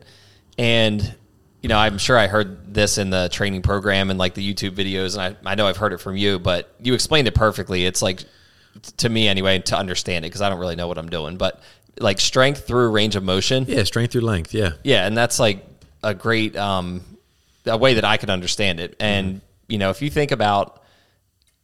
and 0.59 1.15
you 1.63 1.69
know 1.69 1.77
I'm 1.79 1.99
sure 1.99 2.17
I 2.17 2.27
heard 2.27 2.73
this 2.73 2.97
in 2.99 3.11
the 3.11 3.29
training 3.31 3.63
program 3.63 4.11
and 4.11 4.19
like 4.19 4.35
the 4.35 4.55
YouTube 4.55 4.71
videos, 4.73 5.19
and 5.19 5.37
I 5.45 5.51
I 5.53 5.55
know 5.57 5.67
I've 5.67 5.77
heard 5.77 5.93
it 5.93 5.99
from 5.99 6.17
you, 6.17 6.39
but 6.39 6.73
you 6.81 6.95
explained 6.95 7.29
it 7.29 7.35
perfectly. 7.35 7.85
It's 7.87 8.03
like 8.03 8.25
to 8.99 9.09
me 9.09 9.29
anyway 9.29 9.59
to 9.59 9.77
understand 9.77 10.25
it 10.25 10.29
because 10.29 10.41
I 10.43 10.49
don't 10.49 10.59
really 10.59 10.77
know 10.77 10.89
what 10.89 10.99
I'm 10.99 11.09
doing, 11.09 11.37
but 11.37 11.61
like 11.99 12.21
strength 12.21 12.67
through 12.67 12.91
range 12.91 13.17
of 13.17 13.23
motion. 13.23 13.65
yeah, 13.69 13.83
strength 13.85 14.13
through 14.13 14.23
length. 14.23 14.55
Yeah, 14.55 14.73
Yeah, 14.85 15.07
and 15.07 15.17
that's 15.17 15.39
like 15.39 15.65
a 16.03 16.15
great 16.15 16.57
um, 16.57 17.03
a 17.67 17.77
way 17.77 17.95
that 17.95 18.05
I 18.05 18.17
could 18.17 18.31
understand 18.31 18.81
it. 18.81 18.97
And 19.01 19.41
you 19.69 19.79
know, 19.79 19.91
if 19.91 20.01
you 20.03 20.11
think 20.11 20.31
about 20.33 20.83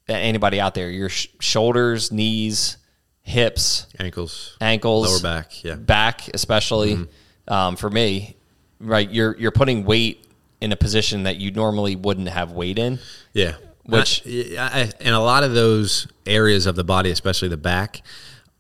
anybody 0.09 0.61
out 0.61 0.75
there, 0.75 0.91
your 0.91 1.09
sh- 1.09 1.29
shoulders, 1.41 2.13
knees, 2.13 2.77
hips, 3.23 3.87
ankles, 3.99 4.57
ankles, 4.61 5.09
lower 5.09 5.21
back. 5.35 5.65
Yeah, 5.65 5.75
back, 5.77 6.29
especially 6.35 7.07
um, 7.49 7.77
for 7.77 7.91
me, 7.91 8.37
right? 8.79 9.11
You're 9.11 9.37
you're 9.39 9.53
putting 9.53 9.85
weight 9.85 10.25
in 10.61 10.73
a 10.73 10.77
position 10.77 11.25
that 11.25 11.37
you 11.37 11.51
normally 11.51 11.97
wouldn't 11.97 12.29
have 12.29 12.53
weight 12.53 12.79
in. 12.79 12.99
Yeah. 13.33 13.57
Which- 13.87 14.23
I, 14.27 14.57
I, 14.59 14.93
and 15.01 15.15
a 15.15 15.21
lot 15.21 15.45
of 15.45 15.55
those 15.55 16.07
areas 16.27 16.67
of 16.67 16.77
the 16.77 16.85
body, 16.85 17.11
especially 17.11 17.49
the 17.49 17.57
back, 17.57 18.03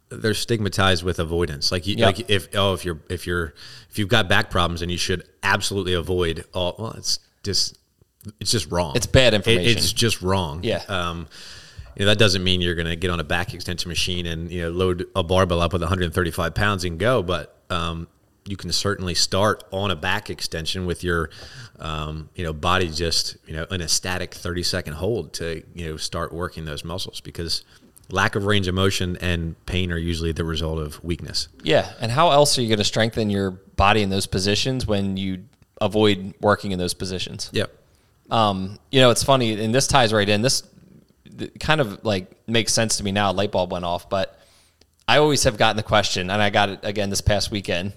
they're 0.08 0.34
stigmatized 0.34 1.02
with 1.02 1.18
avoidance. 1.18 1.72
Like, 1.72 1.86
you, 1.86 1.96
Yeah. 1.98 2.06
like 2.06 2.30
if 2.30 2.48
oh 2.54 2.74
if 2.74 2.84
you're 2.84 3.00
if 3.10 3.26
you're 3.26 3.54
if 3.90 3.98
you've 3.98 4.08
got 4.08 4.28
back 4.28 4.50
problems 4.50 4.82
and 4.82 4.90
you 4.90 4.98
should 4.98 5.24
absolutely 5.42 5.94
avoid 5.94 6.44
all 6.54 6.76
well 6.78 6.92
it's 6.92 7.18
just 7.42 7.76
it's 8.40 8.50
just 8.52 8.70
wrong. 8.70 8.94
It's 8.96 9.06
bad 9.06 9.34
It- 9.34 9.38
information. 9.38 9.76
it's 9.78 9.92
just 9.92 10.22
wrong. 10.22 10.60
Yeah. 10.62 10.82
Um, 10.88 11.26
you 11.96 12.04
know, 12.04 12.10
that 12.10 12.18
doesn't 12.18 12.44
mean 12.44 12.60
you're 12.60 12.74
going 12.74 12.86
to 12.88 12.94
get 12.96 13.10
on 13.10 13.20
a 13.20 13.24
back 13.24 13.54
extension 13.54 13.88
machine 13.88 14.26
and 14.26 14.50
you 14.50 14.62
know 14.62 14.70
load 14.70 15.06
a 15.16 15.22
barbell 15.24 15.60
up 15.60 15.72
with 15.72 15.80
135 15.82 16.54
pounds 16.54 16.84
and 16.84 16.98
go, 16.98 17.22
but 17.22 17.56
um, 17.70 18.06
you 18.46 18.56
can 18.56 18.70
certainly 18.72 19.14
start 19.14 19.64
on 19.72 19.90
a 19.90 19.96
back 19.96 20.30
extension 20.30 20.86
with 20.86 21.02
your 21.02 21.30
um, 21.80 22.28
you 22.34 22.44
know 22.44 22.52
body 22.52 22.88
just 22.88 23.36
you 23.46 23.54
know 23.54 23.64
in 23.70 23.80
a 23.80 23.88
static 23.88 24.34
30 24.34 24.62
second 24.62 24.94
hold 24.94 25.32
to 25.34 25.62
you 25.74 25.88
know 25.88 25.96
start 25.96 26.32
working 26.32 26.64
those 26.64 26.84
muscles 26.84 27.20
because 27.20 27.64
lack 28.10 28.34
of 28.36 28.44
range 28.44 28.68
of 28.68 28.74
motion 28.74 29.16
and 29.20 29.54
pain 29.66 29.90
are 29.90 29.98
usually 29.98 30.32
the 30.32 30.44
result 30.44 30.78
of 30.78 31.02
weakness. 31.02 31.48
Yeah, 31.62 31.92
and 32.00 32.10
how 32.10 32.30
else 32.30 32.58
are 32.58 32.62
you 32.62 32.68
going 32.68 32.78
to 32.78 32.84
strengthen 32.84 33.30
your 33.30 33.50
body 33.50 34.02
in 34.02 34.10
those 34.10 34.26
positions 34.26 34.86
when 34.86 35.16
you 35.16 35.44
avoid 35.80 36.34
working 36.40 36.72
in 36.72 36.78
those 36.78 36.94
positions? 36.94 37.50
Yep. 37.52 37.72
Um, 38.30 38.78
you 38.90 39.00
know, 39.00 39.10
it's 39.10 39.22
funny, 39.22 39.60
and 39.62 39.74
this 39.74 39.86
ties 39.86 40.12
right 40.12 40.28
in. 40.28 40.42
This 40.42 40.62
kind 41.60 41.80
of 41.80 42.04
like 42.04 42.30
makes 42.48 42.72
sense 42.72 42.96
to 42.98 43.04
me 43.04 43.12
now. 43.12 43.30
A 43.30 43.32
light 43.32 43.52
bulb 43.52 43.72
went 43.72 43.84
off, 43.84 44.08
but 44.08 44.40
I 45.08 45.18
always 45.18 45.44
have 45.44 45.56
gotten 45.56 45.76
the 45.76 45.82
question, 45.82 46.30
and 46.30 46.42
I 46.42 46.50
got 46.50 46.68
it 46.68 46.80
again 46.82 47.10
this 47.10 47.20
past 47.20 47.50
weekend, 47.50 47.92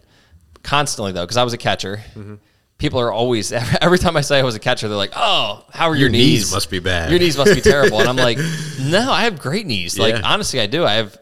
constantly 0.69 1.11
though, 1.11 1.23
because 1.23 1.37
I 1.37 1.43
was 1.43 1.53
a 1.53 1.57
catcher. 1.57 1.97
Mm-hmm. 2.15 2.35
People 2.77 2.99
are 3.01 3.11
always 3.11 3.51
every 3.81 3.97
time 3.99 4.15
I 4.15 4.21
say 4.21 4.39
I 4.39 4.43
was 4.43 4.55
a 4.55 4.59
catcher, 4.59 4.87
they're 4.87 4.97
like, 4.97 5.13
"Oh, 5.15 5.65
how 5.73 5.87
are 5.89 5.95
your, 5.95 6.03
Your 6.03 6.09
knees 6.11 6.39
knees? 6.41 6.53
must 6.53 6.69
be 6.69 6.79
bad." 6.79 7.09
Your 7.09 7.19
knees 7.19 7.37
must 7.37 7.53
be 7.53 7.61
terrible." 7.73 7.99
And 7.99 8.07
I'm 8.07 8.15
like, 8.15 8.37
"No, 8.79 9.11
I 9.11 9.23
have 9.23 9.39
great 9.39 9.65
knees. 9.65 9.97
Like 9.99 10.23
honestly, 10.23 10.59
I 10.61 10.67
do. 10.67 10.85
I 10.85 10.93
have 10.93 11.17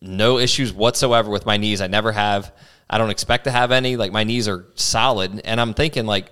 no 0.00 0.38
issues 0.38 0.72
whatsoever 0.72 1.30
with 1.30 1.46
my 1.46 1.56
knees. 1.56 1.80
I 1.80 1.86
never 1.88 2.12
have. 2.12 2.52
I 2.88 2.98
don't 2.98 3.10
expect 3.10 3.44
to 3.44 3.50
have 3.50 3.72
any. 3.72 3.96
Like 3.96 4.12
my 4.12 4.24
knees 4.24 4.46
are 4.46 4.66
solid, 4.74 5.40
and 5.44 5.60
I'm 5.60 5.74
thinking 5.74 6.06
like 6.06 6.30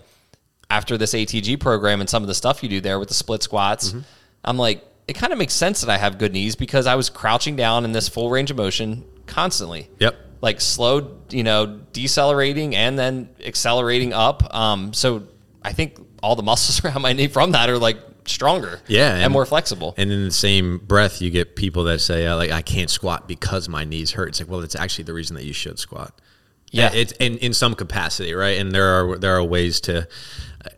after 0.71 0.97
this 0.97 1.13
ATG 1.15 1.59
program 1.59 2.01
and 2.01 2.09
some 2.09 2.23
of 2.23 2.29
the 2.29 2.35
stuff 2.35 2.63
you 2.63 2.69
do 2.69 2.81
there 2.81 2.99
with 2.99 3.09
the 3.09 3.15
split 3.15 3.43
squats, 3.43 3.91
Mm-hmm. 3.91 4.01
I'm 4.45 4.57
like, 4.59 4.85
it 5.07 5.13
kind 5.15 5.33
of 5.33 5.39
makes 5.39 5.55
sense 5.55 5.83
that 5.83 5.91
I 5.91 5.99
have 5.99 6.19
good 6.19 6.33
knees 6.33 6.57
because 6.57 6.87
I 6.87 6.95
was 6.97 7.11
crouching 7.11 7.57
down 7.57 7.85
in 7.85 7.93
this 7.93 8.09
full 8.09 8.29
range 8.31 8.51
of 8.51 8.57
motion 8.57 9.05
constantly. 9.27 9.89
Yep. 9.99 10.17
Like 10.43 10.61
slow, 10.61 11.19
you 11.31 11.43
know, 11.45 11.81
decelerating 11.95 12.75
and 12.77 12.99
then 12.99 13.31
accelerating 13.45 14.13
up. 14.13 14.55
Um, 14.55 14.93
so 14.93 15.27
I 15.63 15.73
think 15.73 15.99
all 16.23 16.37
the 16.37 16.43
muscles 16.43 16.85
around 16.85 17.01
my 17.01 17.15
knee 17.15 17.29
from 17.29 17.53
that 17.53 17.71
are 17.71 17.79
like 17.79 17.97
stronger, 18.27 18.81
Yeah, 18.89 19.15
and, 19.15 19.23
and- 19.25 19.33
more 19.33 19.47
flexible. 19.47 19.95
And 19.97 20.11
in 20.13 20.25
the 20.25 20.31
same 20.33 20.79
breath, 20.79 21.23
you 21.23 21.31
get 21.31 21.57
people 21.57 21.85
that 21.85 22.01
say, 22.01 22.27
uh, 22.27 22.37
like, 22.37 22.51
I 22.51 22.61
can't 22.63 22.91
squat 22.91 23.27
because 23.27 23.69
my 23.69 23.85
knees 23.85 24.11
hurt. 24.13 24.29
It's 24.29 24.41
like, 24.41 24.49
well, 24.51 24.61
it's 24.61 24.75
actually 24.77 25.05
the 25.05 25.15
reason 25.15 25.37
that 25.37 25.45
you 25.45 25.53
should 25.53 25.79
squat. 25.79 26.21
Yeah. 26.73 26.91
it's 26.93 27.13
in, 27.13 27.39
in 27.39 27.53
some 27.53 27.75
capacity, 27.75 28.35
right? 28.35 28.59
And 28.59 28.73
there 28.73 28.87
are 28.89 29.19
there 29.19 29.37
are 29.37 29.45
ways 29.45 29.81
to. 29.83 30.09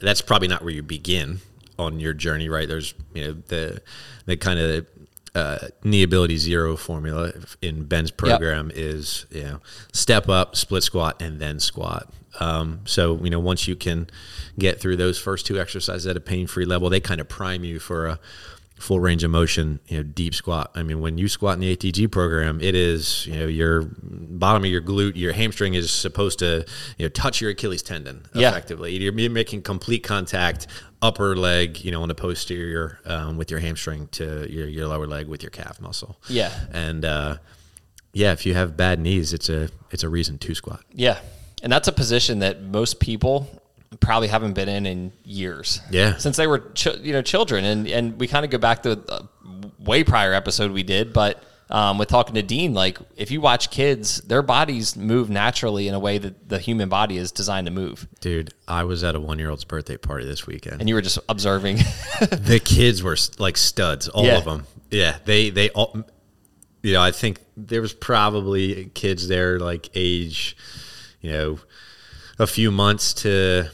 That's 0.00 0.20
probably 0.22 0.48
not 0.48 0.62
where 0.62 0.72
you 0.72 0.83
begin 0.83 1.40
on 1.79 2.00
your 2.00 2.12
journey, 2.14 2.48
right? 2.48 2.66
There's 2.68 2.94
you 3.14 3.24
know 3.24 3.33
the 3.46 3.81
the 4.27 4.37
kind 4.37 4.59
of 4.59 4.87
uh, 5.35 5.59
knee 5.83 6.03
ability 6.03 6.37
zero 6.37 6.77
formula 6.77 7.33
in 7.61 7.85
Ben's 7.85 8.11
program 8.11 8.70
is 8.75 9.27
you 9.31 9.42
know 9.42 9.61
step 9.92 10.29
up, 10.29 10.57
split 10.57 10.83
squat, 10.83 11.20
and 11.20 11.40
then 11.40 11.59
squat. 11.59 12.09
Um, 12.40 12.81
so 12.85 13.23
you 13.23 13.31
know 13.31 13.40
once 13.40 13.66
you 13.66 13.77
can 13.77 14.09
get 14.59 14.81
through 14.81 14.97
those 14.97 15.18
first 15.18 15.47
two 15.47 15.59
exercises 15.59 16.07
at 16.07 16.16
a 16.16 16.20
pain 16.20 16.47
free 16.47 16.64
level, 16.64 16.88
they 16.88 17.01
kind 17.01 17.20
of 17.20 17.29
prime 17.29 17.64
you 17.64 17.79
for 17.79 18.07
a 18.07 18.20
full 18.78 18.98
range 19.00 19.22
of 19.24 19.30
motion, 19.30 19.78
you 19.87 19.98
know, 19.98 20.02
deep 20.02 20.34
squat. 20.34 20.70
I 20.74 20.82
mean, 20.82 21.00
when 21.00 21.16
you 21.16 21.28
squat 21.28 21.54
in 21.54 21.60
the 21.60 21.76
ATG 21.76 22.10
program, 22.10 22.60
it 22.60 22.74
is, 22.74 23.26
you 23.26 23.38
know, 23.38 23.46
your 23.46 23.82
bottom 24.02 24.64
of 24.64 24.70
your 24.70 24.82
glute, 24.82 25.16
your 25.16 25.32
hamstring 25.32 25.74
is 25.74 25.90
supposed 25.92 26.40
to, 26.40 26.66
you 26.98 27.04
know, 27.06 27.08
touch 27.08 27.40
your 27.40 27.50
Achilles 27.52 27.82
tendon 27.82 28.26
Yeah. 28.34 28.50
effectively. 28.50 28.96
You're 28.96 29.30
making 29.30 29.62
complete 29.62 30.02
contact 30.02 30.66
upper 31.00 31.37
leg, 31.37 31.84
you 31.84 31.92
know, 31.92 32.02
on 32.02 32.08
the 32.08 32.14
posterior 32.14 32.98
um, 33.06 33.37
with 33.37 33.50
your 33.50 33.60
hamstring 33.60 34.08
to 34.12 34.50
your, 34.50 34.66
your 34.66 34.88
lower 34.88 35.06
leg 35.06 35.28
with 35.28 35.42
your 35.42 35.50
calf 35.50 35.80
muscle. 35.80 36.18
Yeah. 36.28 36.52
And, 36.72 37.04
uh, 37.04 37.37
yeah, 38.12 38.32
if 38.32 38.44
you 38.44 38.54
have 38.54 38.76
bad 38.76 38.98
knees, 39.00 39.32
it's 39.32 39.48
a 39.48 39.68
it's 39.90 40.04
a 40.04 40.08
reason 40.08 40.38
to 40.38 40.54
squat. 40.54 40.82
Yeah. 40.92 41.18
And 41.62 41.72
that's 41.72 41.88
a 41.88 41.92
position 41.92 42.40
that 42.40 42.62
most 42.62 43.00
people 43.00 43.48
probably 44.00 44.28
haven't 44.28 44.52
been 44.54 44.68
in 44.68 44.87
in 44.87 45.12
years. 45.24 45.80
Yeah. 45.90 46.16
Since 46.16 46.37
they 46.37 46.46
were 46.46 46.61
ch- 46.74 46.96
you 47.00 47.12
know 47.12 47.22
children 47.22 47.64
and 47.64 47.87
and 47.88 48.18
we 48.20 48.26
kind 48.28 48.44
of 48.44 48.50
go 48.50 48.59
back 48.59 48.83
to 48.85 49.00
a 49.09 49.22
way 49.78 50.04
prior 50.04 50.33
episode 50.33 50.70
we 50.72 50.83
did, 50.83 51.12
but 51.12 51.42
um, 51.70 51.96
with 51.96 52.09
talking 52.09 52.35
to 52.35 52.42
Dean, 52.42 52.74
like 52.74 52.98
if 53.16 53.30
you 53.30 53.40
watch 53.40 53.70
kids, 53.70 54.20
their 54.20 54.42
bodies 54.42 54.96
move 54.96 55.30
naturally 55.30 55.88
in 55.88 55.94
a 55.94 55.98
way 55.98 56.18
that 56.18 56.48
the 56.48 56.59
human 56.59 56.88
body 56.90 57.16
is 57.16 57.33
designed 57.33 57.66
to 57.66 57.72
move. 57.72 58.07
Dude, 58.20 58.52
I 58.68 58.85
was 58.85 59.02
at 59.02 59.14
a 59.14 59.20
one 59.20 59.38
year 59.38 59.48
old's 59.50 59.64
birthday 59.64 59.96
party 59.96 60.26
this 60.26 60.46
weekend. 60.46 60.80
And 60.80 60.88
you 60.88 60.94
were 60.94 61.00
just 61.02 61.18
observing. 61.28 61.76
the 62.20 62.61
kids 62.62 63.02
were 63.02 63.16
like 63.38 63.57
studs, 63.57 64.09
all 64.09 64.24
Yeah. 64.26 64.37
of 64.38 64.44
them. 64.44 64.66
Yeah, 64.90 65.16
they 65.24 65.50
they 65.50 65.70
all. 65.70 66.04
You 66.83 66.92
know, 66.92 67.00
I 67.02 67.12
think 67.12 67.40
there 67.57 67.80
was 67.80 67.94
probably 67.94 68.90
kids 68.92 69.26
there 69.26 69.59
like 69.59 69.88
age, 69.94 70.54
you 71.22 71.33
know, 71.33 71.59
a 72.38 72.46
few 72.46 72.70
months 72.70 73.14
to 73.22 73.70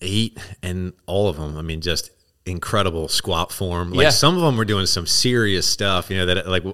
eight, 0.00 0.38
and 0.62 0.92
all 1.06 1.28
of 1.28 1.36
them. 1.36 1.56
I 1.56 1.62
mean, 1.62 1.80
just 1.80 2.10
incredible 2.46 3.06
squat 3.08 3.52
form. 3.52 3.92
Like 3.92 4.04
Yeah. 4.04 4.10
some 4.10 4.36
of 4.36 4.42
them 4.42 4.56
were 4.56 4.64
doing 4.64 4.86
some 4.86 5.06
serious 5.06 5.66
stuff. 5.66 6.10
You 6.10 6.16
know 6.18 6.26
that 6.26 6.48
like 6.48 6.64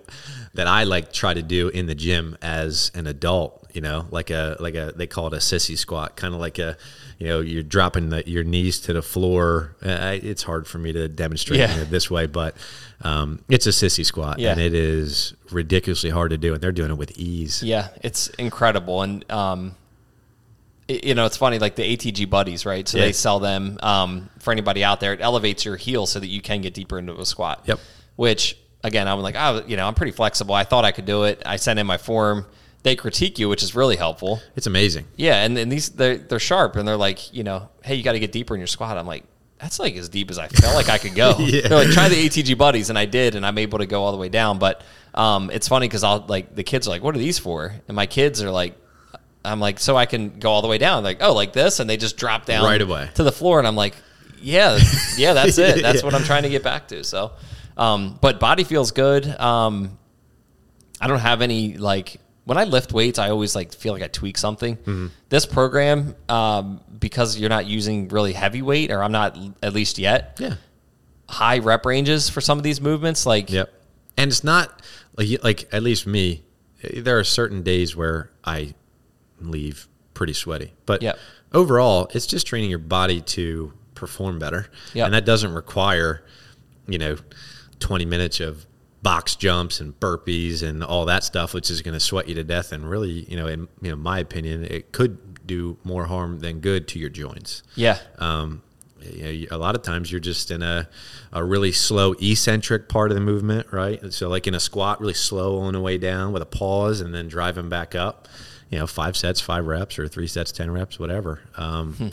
that 0.55 0.67
I 0.67 0.85
like 0.85 1.12
try 1.12 1.35
to 1.35 1.43
do 1.43 1.69
in 1.69 1.87
the 1.87 1.95
gym 1.95 2.37
as 2.41 2.91
an 2.95 3.07
adult. 3.07 3.62
You 3.75 3.83
know, 3.83 4.07
like 4.11 4.31
a 4.31 4.57
like 4.59 4.75
a 4.75 4.93
they 4.97 5.07
call 5.07 5.27
it 5.27 5.35
a 5.35 5.39
sissy 5.39 5.77
squat, 5.77 6.17
kind 6.17 6.33
of 6.33 6.41
like 6.41 6.59
a 6.59 6.79
you 7.19 7.27
know 7.27 7.41
you're 7.41 7.62
dropping 7.62 8.09
the, 8.09 8.27
your 8.27 8.43
knees 8.43 8.79
to 8.81 8.95
the 8.95 9.03
floor. 9.03 9.77
Uh, 9.85 10.17
it's 10.23 10.45
hard 10.45 10.67
for 10.67 10.79
me 10.79 10.93
to 10.93 11.09
demonstrate 11.09 11.61
Yeah. 11.61 11.77
it 11.81 11.91
this 11.91 12.11
way, 12.11 12.25
but 12.27 12.57
um, 13.03 13.41
it's 13.51 13.67
a 13.67 13.71
sissy 13.71 14.05
squat, 14.07 14.39
Yeah. 14.39 14.53
and 14.53 14.61
it 14.61 14.73
is 14.73 15.35
ridiculously 15.51 16.09
hard 16.09 16.31
to 16.31 16.39
do, 16.39 16.55
and 16.55 16.62
they're 16.62 16.73
doing 16.73 16.91
it 16.91 16.97
with 16.97 17.19
ease. 17.19 17.62
Yeah, 17.62 17.89
it's 18.03 18.29
incredible, 18.39 19.03
and 19.03 19.31
um, 19.31 19.75
you 20.88 21.14
know, 21.14 21.27
it's 21.27 21.37
funny 21.37 21.59
like 21.59 21.75
the 21.77 21.96
ATG 21.96 22.29
buddies, 22.31 22.64
right? 22.64 22.87
So 22.87 22.99
Yeah. 22.99 23.05
they 23.07 23.12
sell 23.12 23.40
them 23.40 23.79
um, 23.83 24.31
for 24.38 24.53
anybody 24.53 24.85
out 24.85 25.01
there. 25.01 25.12
It 25.12 25.20
elevates 25.20 25.64
your 25.64 25.77
heel 25.77 26.07
so 26.07 26.20
that 26.20 26.29
you 26.29 26.40
can 26.40 26.61
get 26.61 26.75
deeper 26.75 26.99
into 26.99 27.18
a 27.18 27.27
squat. 27.27 27.62
Yep. 27.66 27.81
Which 28.16 28.57
again, 28.85 29.09
I'm 29.09 29.20
like, 29.20 29.35
oh, 29.37 29.64
you 29.66 29.77
know, 29.77 29.87
I'm 29.88 29.94
pretty 29.94 30.12
flexible. 30.12 30.55
I 30.55 30.64
thought 30.64 30.85
I 30.85 30.92
could 30.92 31.05
do 31.07 31.25
it. 31.25 31.42
I 31.44 31.57
sent 31.57 31.79
in 31.79 31.87
my 31.87 31.96
form. 31.99 32.46
They 32.85 32.94
critique 32.94 33.38
you, 33.40 33.49
which 33.49 33.64
is 33.64 33.75
really 33.75 33.96
helpful. 33.96 34.40
It's 34.55 34.68
amazing. 34.68 35.07
Yeah, 35.16 35.42
and, 35.44 35.59
and 35.59 35.72
these 35.72 35.88
they're 35.90 36.18
they're 36.18 36.38
sharp, 36.38 36.77
and 36.77 36.87
they're 36.87 36.96
like, 36.96 37.35
you 37.35 37.42
know, 37.42 37.68
hey, 37.83 37.96
you 37.96 38.05
got 38.05 38.12
to 38.12 38.20
get 38.20 38.31
deeper 38.31 38.55
in 38.55 38.61
your 38.61 38.68
squat. 38.68 38.96
I'm 38.96 39.07
like. 39.07 39.25
That's 39.59 39.79
like 39.79 39.96
as 39.96 40.11
deep 40.11 40.31
as 40.31 40.38
I 40.38 40.49
felt 40.49 40.75
like 40.75 40.90
I 40.90 40.99
could 40.99 41.14
go. 41.14 41.35
Yeah. 41.40 41.66
They're 41.68 41.79
like, 41.79 41.88
try 41.88 42.11
the 42.11 42.29
ATG 42.29 42.59
buddies, 42.59 42.90
and 42.90 42.99
I 42.99 43.07
did, 43.07 43.35
and 43.35 43.44
I'm 43.46 43.57
able 43.57 43.79
to 43.79 43.87
go 43.87 44.05
all 44.05 44.12
the 44.12 44.18
way 44.18 44.29
down. 44.29 44.59
But 44.59 44.83
um, 45.14 45.51
it's 45.51 45.66
funny 45.66 45.88
because 45.88 46.05
I'll 46.05 46.27
like 46.29 46.55
the 46.55 46.62
kids 46.62 46.87
are 46.87 46.90
like, 46.90 47.03
"What 47.03 47.14
are 47.14 47.18
these 47.18 47.38
for?" 47.38 47.72
And 47.88 47.96
my 47.96 48.05
kids 48.05 48.42
are 48.42 48.51
like, 48.51 48.77
"I'm 49.46 49.61
like, 49.61 49.78
so 49.78 49.96
I 49.96 50.06
can 50.06 50.38
go 50.38 50.50
all 50.50 50.62
the 50.62 50.68
way 50.68 50.78
down." 50.78 51.04
Like, 51.04 51.18
oh, 51.22 51.32
like 51.35 51.52
this, 51.52 51.80
and 51.80 51.88
they 51.88 51.96
just 51.96 52.16
drop 52.16 52.44
down 52.46 52.64
Right 52.64 52.80
away. 52.82 53.09
to 53.14 53.22
the 53.22 53.32
floor, 53.32 53.59
and 53.59 53.66
I'm 53.66 53.76
like, 53.76 53.94
"Yeah, 54.40 54.78
yeah, 55.16 55.32
that's 55.32 55.59
it. 55.59 55.82
That's 55.82 56.02
what 56.04 56.14
I'm 56.14 56.24
trying 56.24 56.42
to 56.44 56.48
get 56.50 56.62
back 56.62 56.88
to." 56.88 57.04
So, 57.04 57.32
um, 57.76 58.18
but 58.20 58.40
body 58.40 58.64
feels 58.64 58.90
good. 58.90 59.26
Um, 59.26 59.98
I 61.00 61.06
don't 61.09 61.18
have 61.20 61.42
any 61.42 61.76
like 61.78 62.20
when 62.44 62.59
I 62.59 62.64
lift 62.64 62.92
weights, 62.92 63.18
I 63.18 63.30
always 63.30 63.54
like 63.54 63.74
feel 63.74 63.92
like 63.92 64.02
I 64.02 64.09
tweak 64.09 64.38
something. 64.38 64.76
Mm-hmm. 64.76 65.06
This 65.28 65.46
program, 65.46 66.14
um, 66.28 66.80
because 66.98 67.37
you're 67.38 67.50
not 67.50 67.66
using 67.66 68.09
really 68.09 68.32
heavy 68.32 68.62
weight, 68.62 68.90
or 68.90 69.02
I'm 69.02 69.12
not 69.12 69.37
at 69.62 69.72
least 69.72 69.98
yet 69.98 70.37
Yeah. 70.40 70.54
high 71.28 71.59
rep 71.59 71.85
ranges 71.85 72.28
for 72.30 72.40
some 72.40 72.56
of 72.56 72.62
these 72.64 72.80
movements. 72.80 73.26
Like, 73.26 73.50
Yep. 73.50 73.72
And 74.16 74.30
it's 74.30 74.44
not 74.44 74.80
like 75.18 75.42
like 75.44 75.68
at 75.72 75.82
least 75.82 76.06
me. 76.06 76.42
There 76.94 77.18
are 77.18 77.24
certain 77.24 77.62
days 77.62 77.96
where 77.96 78.30
I 78.44 78.74
leave 79.40 79.88
pretty 80.14 80.33
sweaty, 80.33 80.72
but 80.87 81.03
Yep. 81.03 81.18
overall, 81.53 82.11
it's 82.14 82.27
just 82.27 82.46
training 82.46 82.70
your 82.70 82.79
body 82.79 83.20
to 83.20 83.72
perform 83.94 84.38
better, 84.38 84.68
Yep. 84.94 85.05
and 85.07 85.14
that 85.14 85.25
doesn't 85.25 85.53
require, 85.53 86.22
you 86.88 86.99
know, 86.99 87.16
twenty 87.81 88.05
minutes 88.05 88.40
of 88.40 88.66
box 89.03 89.37
jumps 89.37 89.81
and 89.81 89.99
burpees 90.01 90.62
and 90.62 90.83
all 90.83 91.05
that 91.07 91.22
stuff, 91.22 91.55
which 91.55 91.70
is 91.70 91.81
going 91.83 91.94
to 91.94 92.01
sweat 92.01 92.29
you 92.29 92.35
to 92.35 92.42
death. 92.44 92.72
And 92.72 92.88
really, 92.88 93.25
you 93.31 93.37
know, 93.37 93.46
in 93.46 93.68
you 93.83 93.90
know 93.90 93.96
my 93.96 94.18
opinion, 94.18 94.64
it 94.64 94.90
could 94.92 95.46
do 95.46 95.77
more 95.85 96.07
harm 96.07 96.40
than 96.40 96.59
good 96.61 96.88
to 96.88 96.99
your 96.99 97.11
joints. 97.11 97.62
yeah, 97.77 97.99
Um, 98.18 98.62
you 99.01 99.46
know, 99.49 99.57
a 99.57 99.59
lot 99.59 99.77
of 99.77 99.83
times 99.83 100.11
you're 100.11 100.18
just 100.20 100.51
in 100.51 100.61
a, 100.62 100.88
a 101.33 101.44
really 101.44 101.70
slow 101.70 102.14
eccentric 102.20 102.88
part 102.88 103.12
of 103.12 103.14
the 103.14 103.20
movement, 103.20 103.68
right? 103.72 104.03
And 104.03 104.12
So, 104.12 104.29
like 104.29 104.49
in 104.49 104.55
a 104.55 104.61
squat, 104.61 105.01
really 105.01 105.14
slow 105.14 105.59
on 105.61 105.75
the 105.75 105.81
way 105.81 105.99
down 105.99 106.33
with 106.33 106.42
a 106.42 106.46
pause 106.46 107.01
and 107.01 107.14
then 107.14 107.29
driving 107.29 107.68
back 107.68 107.94
up. 107.94 108.27
You 108.70 108.79
know, 108.79 108.87
five 108.87 109.16
sets, 109.16 109.40
five 109.40 109.64
reps, 109.66 109.98
or 109.98 110.09
three 110.09 110.26
sets, 110.26 110.50
ten 110.52 110.70
reps, 110.70 110.98
whatever. 110.98 111.40
Um, 111.57 111.92
Hmm. 111.94 112.09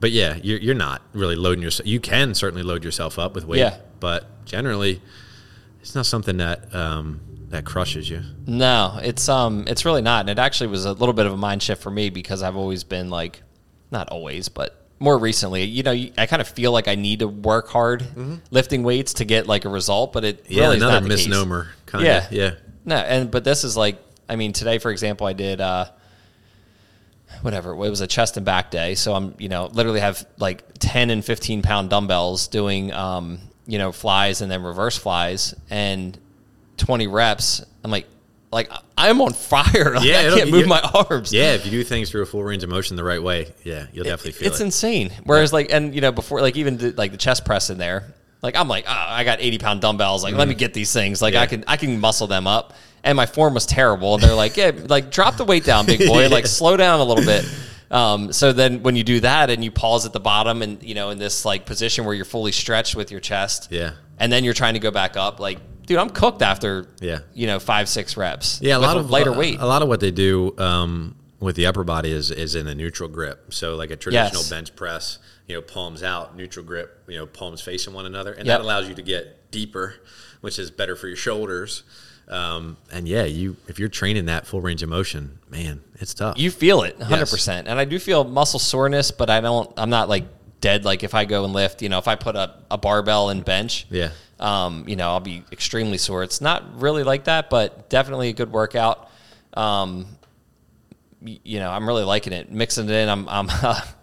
But 0.00 0.12
yeah, 0.12 0.38
you're, 0.42 0.58
you're 0.58 0.74
not 0.74 1.02
really 1.12 1.36
loading 1.36 1.62
yourself. 1.62 1.86
You 1.86 2.00
can 2.00 2.32
certainly 2.34 2.62
load 2.62 2.84
yourself 2.84 3.18
up 3.18 3.34
with 3.34 3.44
weight, 3.44 3.58
Yeah. 3.58 3.76
but 3.98 4.46
generally, 4.46 5.02
it's 5.82 5.94
not 5.94 6.06
something 6.06 6.38
that 6.38 6.74
um, 6.74 7.20
that 7.50 7.64
crushes 7.66 8.08
you. 8.08 8.22
no, 8.46 8.98
it's 9.02 9.28
um, 9.28 9.64
it's 9.66 9.84
really 9.84 10.00
not, 10.00 10.20
and 10.20 10.30
it 10.30 10.38
actually 10.38 10.68
was 10.68 10.84
a 10.86 10.92
little 10.92 11.12
bit 11.12 11.26
of 11.26 11.32
a 11.32 11.36
mind 11.36 11.62
shift 11.62 11.82
for 11.82 11.90
me 11.90 12.08
because 12.08 12.42
I've 12.42 12.56
always 12.56 12.82
been 12.84 13.10
like, 13.10 13.42
not 13.90 14.08
always, 14.08 14.48
but 14.48 14.86
more 15.00 15.18
recently, 15.18 15.64
you 15.64 15.82
know, 15.82 15.92
I 15.92 16.26
kind 16.26 16.40
of 16.40 16.48
feel 16.48 16.72
like 16.72 16.88
I 16.88 16.94
need 16.94 17.18
to 17.20 17.28
work 17.28 17.68
hard 17.68 18.04
lifting 18.50 18.82
weights 18.82 19.14
to 19.14 19.24
get 19.26 19.46
like 19.46 19.64
a 19.66 19.68
result, 19.70 20.12
but 20.14 20.24
it 20.24 20.44
Mm-hmm. 20.44 20.52
Yeah, 20.54 20.60
really 20.62 20.76
is 20.78 20.82
another 20.82 21.00
not 21.00 21.08
misnomer. 21.08 21.68
Kind 21.86 22.06
of. 22.06 22.08
Yeah. 22.08 22.26
of. 22.26 22.32
Yeah. 22.32 22.50
No, 22.86 22.96
and 22.96 23.30
but 23.30 23.44
this 23.44 23.64
is 23.64 23.76
like, 23.76 23.98
I 24.30 24.36
mean, 24.36 24.52
today 24.52 24.78
for 24.78 24.92
example, 24.92 25.26
I 25.26 25.32
did 25.32 25.60
uh, 25.60 25.86
whatever 27.42 27.72
it 27.72 27.76
was 27.76 28.00
a 28.00 28.06
chest 28.06 28.36
and 28.36 28.46
back 28.46 28.70
day, 28.70 28.94
so 28.94 29.12
I'm 29.12 29.34
you 29.38 29.48
know 29.48 29.66
literally 29.66 30.00
have 30.00 30.24
like 30.38 30.64
ten 30.78 31.10
and 31.10 31.24
fifteen 31.24 31.62
pound 31.62 31.90
dumbbells 31.90 32.46
doing 32.46 32.92
um, 32.92 33.40
you 33.66 33.78
know 33.78 33.90
flies 33.90 34.40
and 34.40 34.50
then 34.50 34.62
reverse 34.62 34.96
flies 34.96 35.54
and 35.68 36.16
twenty 36.76 37.08
reps. 37.08 37.64
I'm 37.82 37.90
like, 37.90 38.06
like 38.52 38.70
I'm 38.96 39.20
on 39.20 39.32
fire. 39.32 39.94
Like, 39.96 40.04
Yeah, 40.04 40.30
I 40.32 40.38
can't 40.38 40.50
move 40.52 40.68
my 40.68 40.80
arms. 40.94 41.32
Yeah, 41.32 41.54
if 41.54 41.64
you 41.64 41.72
do 41.72 41.82
things 41.82 42.08
through 42.08 42.22
a 42.22 42.26
full 42.26 42.44
range 42.44 42.62
of 42.62 42.70
motion 42.70 42.96
the 42.96 43.04
right 43.04 43.22
way, 43.22 43.52
yeah, 43.64 43.86
you'll 43.92 44.04
definitely 44.04 44.32
feel 44.32 44.46
it's 44.46 44.60
it. 44.60 44.62
It's 44.64 44.76
insane. 44.76 45.10
Whereas 45.24 45.52
like, 45.52 45.72
and 45.72 45.92
you 45.92 46.00
know, 46.00 46.12
before 46.12 46.40
like 46.40 46.56
even 46.56 46.76
the, 46.76 46.92
like 46.92 47.10
the 47.10 47.18
chest 47.18 47.44
press 47.44 47.68
in 47.68 47.78
there, 47.78 48.14
like 48.42 48.56
I'm 48.56 48.68
like, 48.68 48.84
oh, 48.88 48.92
I 49.08 49.24
got 49.24 49.40
80 49.40 49.58
pound 49.58 49.80
dumbbells. 49.80 50.22
Like, 50.24 50.34
let 50.34 50.48
me 50.48 50.54
get 50.54 50.74
these 50.74 50.92
things. 50.92 51.20
Like. 51.22 51.34
Yeah. 51.34 51.42
I 51.42 51.46
can 51.46 51.64
I 51.66 51.76
can 51.76 52.00
muscle 52.00 52.26
them 52.26 52.46
up. 52.46 52.74
And 53.02 53.16
my 53.16 53.24
form 53.26 53.54
was 53.54 53.64
terrible. 53.64 54.14
And 54.14 54.22
they're 54.22 54.34
like, 54.34 54.56
yeah, 54.58 54.72
like 54.88 55.10
drop 55.10 55.36
the 55.38 55.44
weight 55.44 55.64
down, 55.64 55.86
big 55.86 56.06
boy. 56.06 56.28
Like 56.30 56.46
slow 56.46 56.76
down 56.76 57.00
a 57.00 57.04
little 57.04 57.24
bit. 57.24 57.44
Um, 57.90 58.32
so 58.32 58.52
then 58.52 58.82
when 58.82 58.94
you 58.94 59.02
do 59.02 59.20
that 59.20 59.50
and 59.50 59.64
you 59.64 59.70
pause 59.70 60.06
at 60.06 60.12
the 60.12 60.20
bottom 60.20 60.62
and 60.62 60.82
you 60.82 60.94
know 60.94 61.10
in 61.10 61.18
this 61.18 61.44
like 61.44 61.66
position 61.66 62.04
where 62.04 62.14
you're 62.14 62.24
fully 62.24 62.52
stretched 62.52 62.94
with 62.94 63.10
your 63.10 63.20
chest, 63.20 63.68
Yeah. 63.70 63.92
and 64.18 64.30
then 64.30 64.44
you're 64.44 64.54
trying 64.54 64.74
to 64.74 64.80
go 64.80 64.90
back 64.92 65.16
up, 65.16 65.40
like, 65.40 65.58
dude, 65.86 65.98
I'm 65.98 66.10
cooked 66.10 66.40
after 66.42 66.86
Yeah. 67.00 67.20
you 67.34 67.46
know 67.48 67.58
five 67.58 67.88
six 67.88 68.16
reps. 68.16 68.60
Yeah, 68.62 68.76
a 68.76 68.78
lot 68.78 68.96
of 68.96 69.10
lighter 69.10 69.32
uh, 69.32 69.38
weight. 69.38 69.58
A 69.60 69.66
lot 69.66 69.82
of 69.82 69.88
what 69.88 69.98
they 70.00 70.12
do 70.12 70.54
um, 70.58 71.16
with 71.40 71.56
the 71.56 71.66
upper 71.66 71.82
body 71.82 72.12
is 72.12 72.30
is 72.30 72.54
in 72.54 72.68
a 72.68 72.74
neutral 72.76 73.08
grip. 73.08 73.52
So 73.54 73.74
like 73.76 73.90
a 73.90 73.96
traditional 73.96 74.42
Yes. 74.42 74.50
bench 74.50 74.76
press, 74.76 75.18
you 75.50 75.56
know, 75.56 75.62
palms 75.62 76.02
out, 76.04 76.36
neutral 76.36 76.64
grip, 76.64 77.02
you 77.08 77.18
know, 77.18 77.26
palms 77.26 77.60
facing 77.60 77.92
one 77.92 78.06
another, 78.06 78.32
and 78.32 78.46
Yep. 78.46 78.58
that 78.58 78.64
allows 78.64 78.88
you 78.88 78.94
to 78.94 79.02
get 79.02 79.50
deeper, 79.50 79.96
which 80.40 80.58
is 80.58 80.70
better 80.70 80.94
for 80.94 81.08
your 81.08 81.16
shoulders. 81.16 81.82
Um, 82.28 82.76
and 82.92 83.08
yeah, 83.08 83.24
you 83.24 83.56
if 83.66 83.80
you're 83.80 83.88
training 83.88 84.26
that 84.26 84.46
full 84.46 84.60
range 84.60 84.84
of 84.84 84.88
motion, 84.88 85.40
man, 85.50 85.80
it's 85.96 86.14
tough. 86.14 86.38
You 86.38 86.52
feel 86.52 86.82
it 86.82 86.96
100%. 87.00 87.64
And 87.66 87.70
I 87.80 87.84
do 87.84 87.98
feel 87.98 88.22
muscle 88.22 88.60
soreness, 88.60 89.10
but 89.10 89.28
I 89.28 89.40
don't, 89.40 89.68
I'm 89.76 89.90
not 89.90 90.08
like 90.08 90.26
dead. 90.60 90.84
Like 90.84 91.02
if 91.02 91.12
I 91.12 91.24
go 91.24 91.42
and 91.44 91.52
lift, 91.52 91.82
you 91.82 91.88
know, 91.88 91.98
if 91.98 92.06
I 92.06 92.14
put 92.14 92.36
up 92.36 92.64
a 92.70 92.78
barbell 92.78 93.30
and 93.30 93.44
bench, 93.44 93.86
yeah, 93.90 94.10
um, 94.38 94.84
you 94.86 94.94
know, 94.94 95.08
I'll 95.08 95.18
be 95.18 95.42
extremely 95.50 95.98
sore. 95.98 96.22
It's 96.22 96.40
not 96.40 96.80
really 96.80 97.02
like 97.02 97.24
that, 97.24 97.50
but 97.50 97.90
definitely 97.90 98.28
a 98.28 98.32
good 98.32 98.52
workout. 98.52 99.10
Um, 99.54 100.06
you 101.22 101.58
know, 101.58 101.70
I'm 101.70 101.86
really 101.86 102.04
liking 102.04 102.32
it. 102.32 102.50
Mixing 102.50 102.88
it 102.88 102.92
in, 102.92 103.08
I'm, 103.08 103.28
I'm 103.28 103.46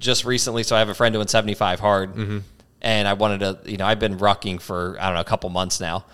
just 0.00 0.24
recently, 0.24 0.64
so 0.64 0.74
I 0.74 0.80
have 0.80 0.88
a 0.88 0.94
friend 0.94 1.12
doing 1.12 1.28
75 1.28 1.78
hard, 1.78 2.14
Mm-hmm. 2.14 2.38
and 2.82 3.06
I 3.06 3.12
wanted 3.12 3.40
to, 3.40 3.70
you 3.70 3.76
know, 3.76 3.86
I've 3.86 4.00
been 4.00 4.18
rucking 4.18 4.60
for, 4.60 4.96
I 5.00 5.06
don't 5.06 5.14
know, 5.14 5.20
a 5.20 5.24
couple 5.24 5.48
months 5.50 5.78
now 5.80 6.04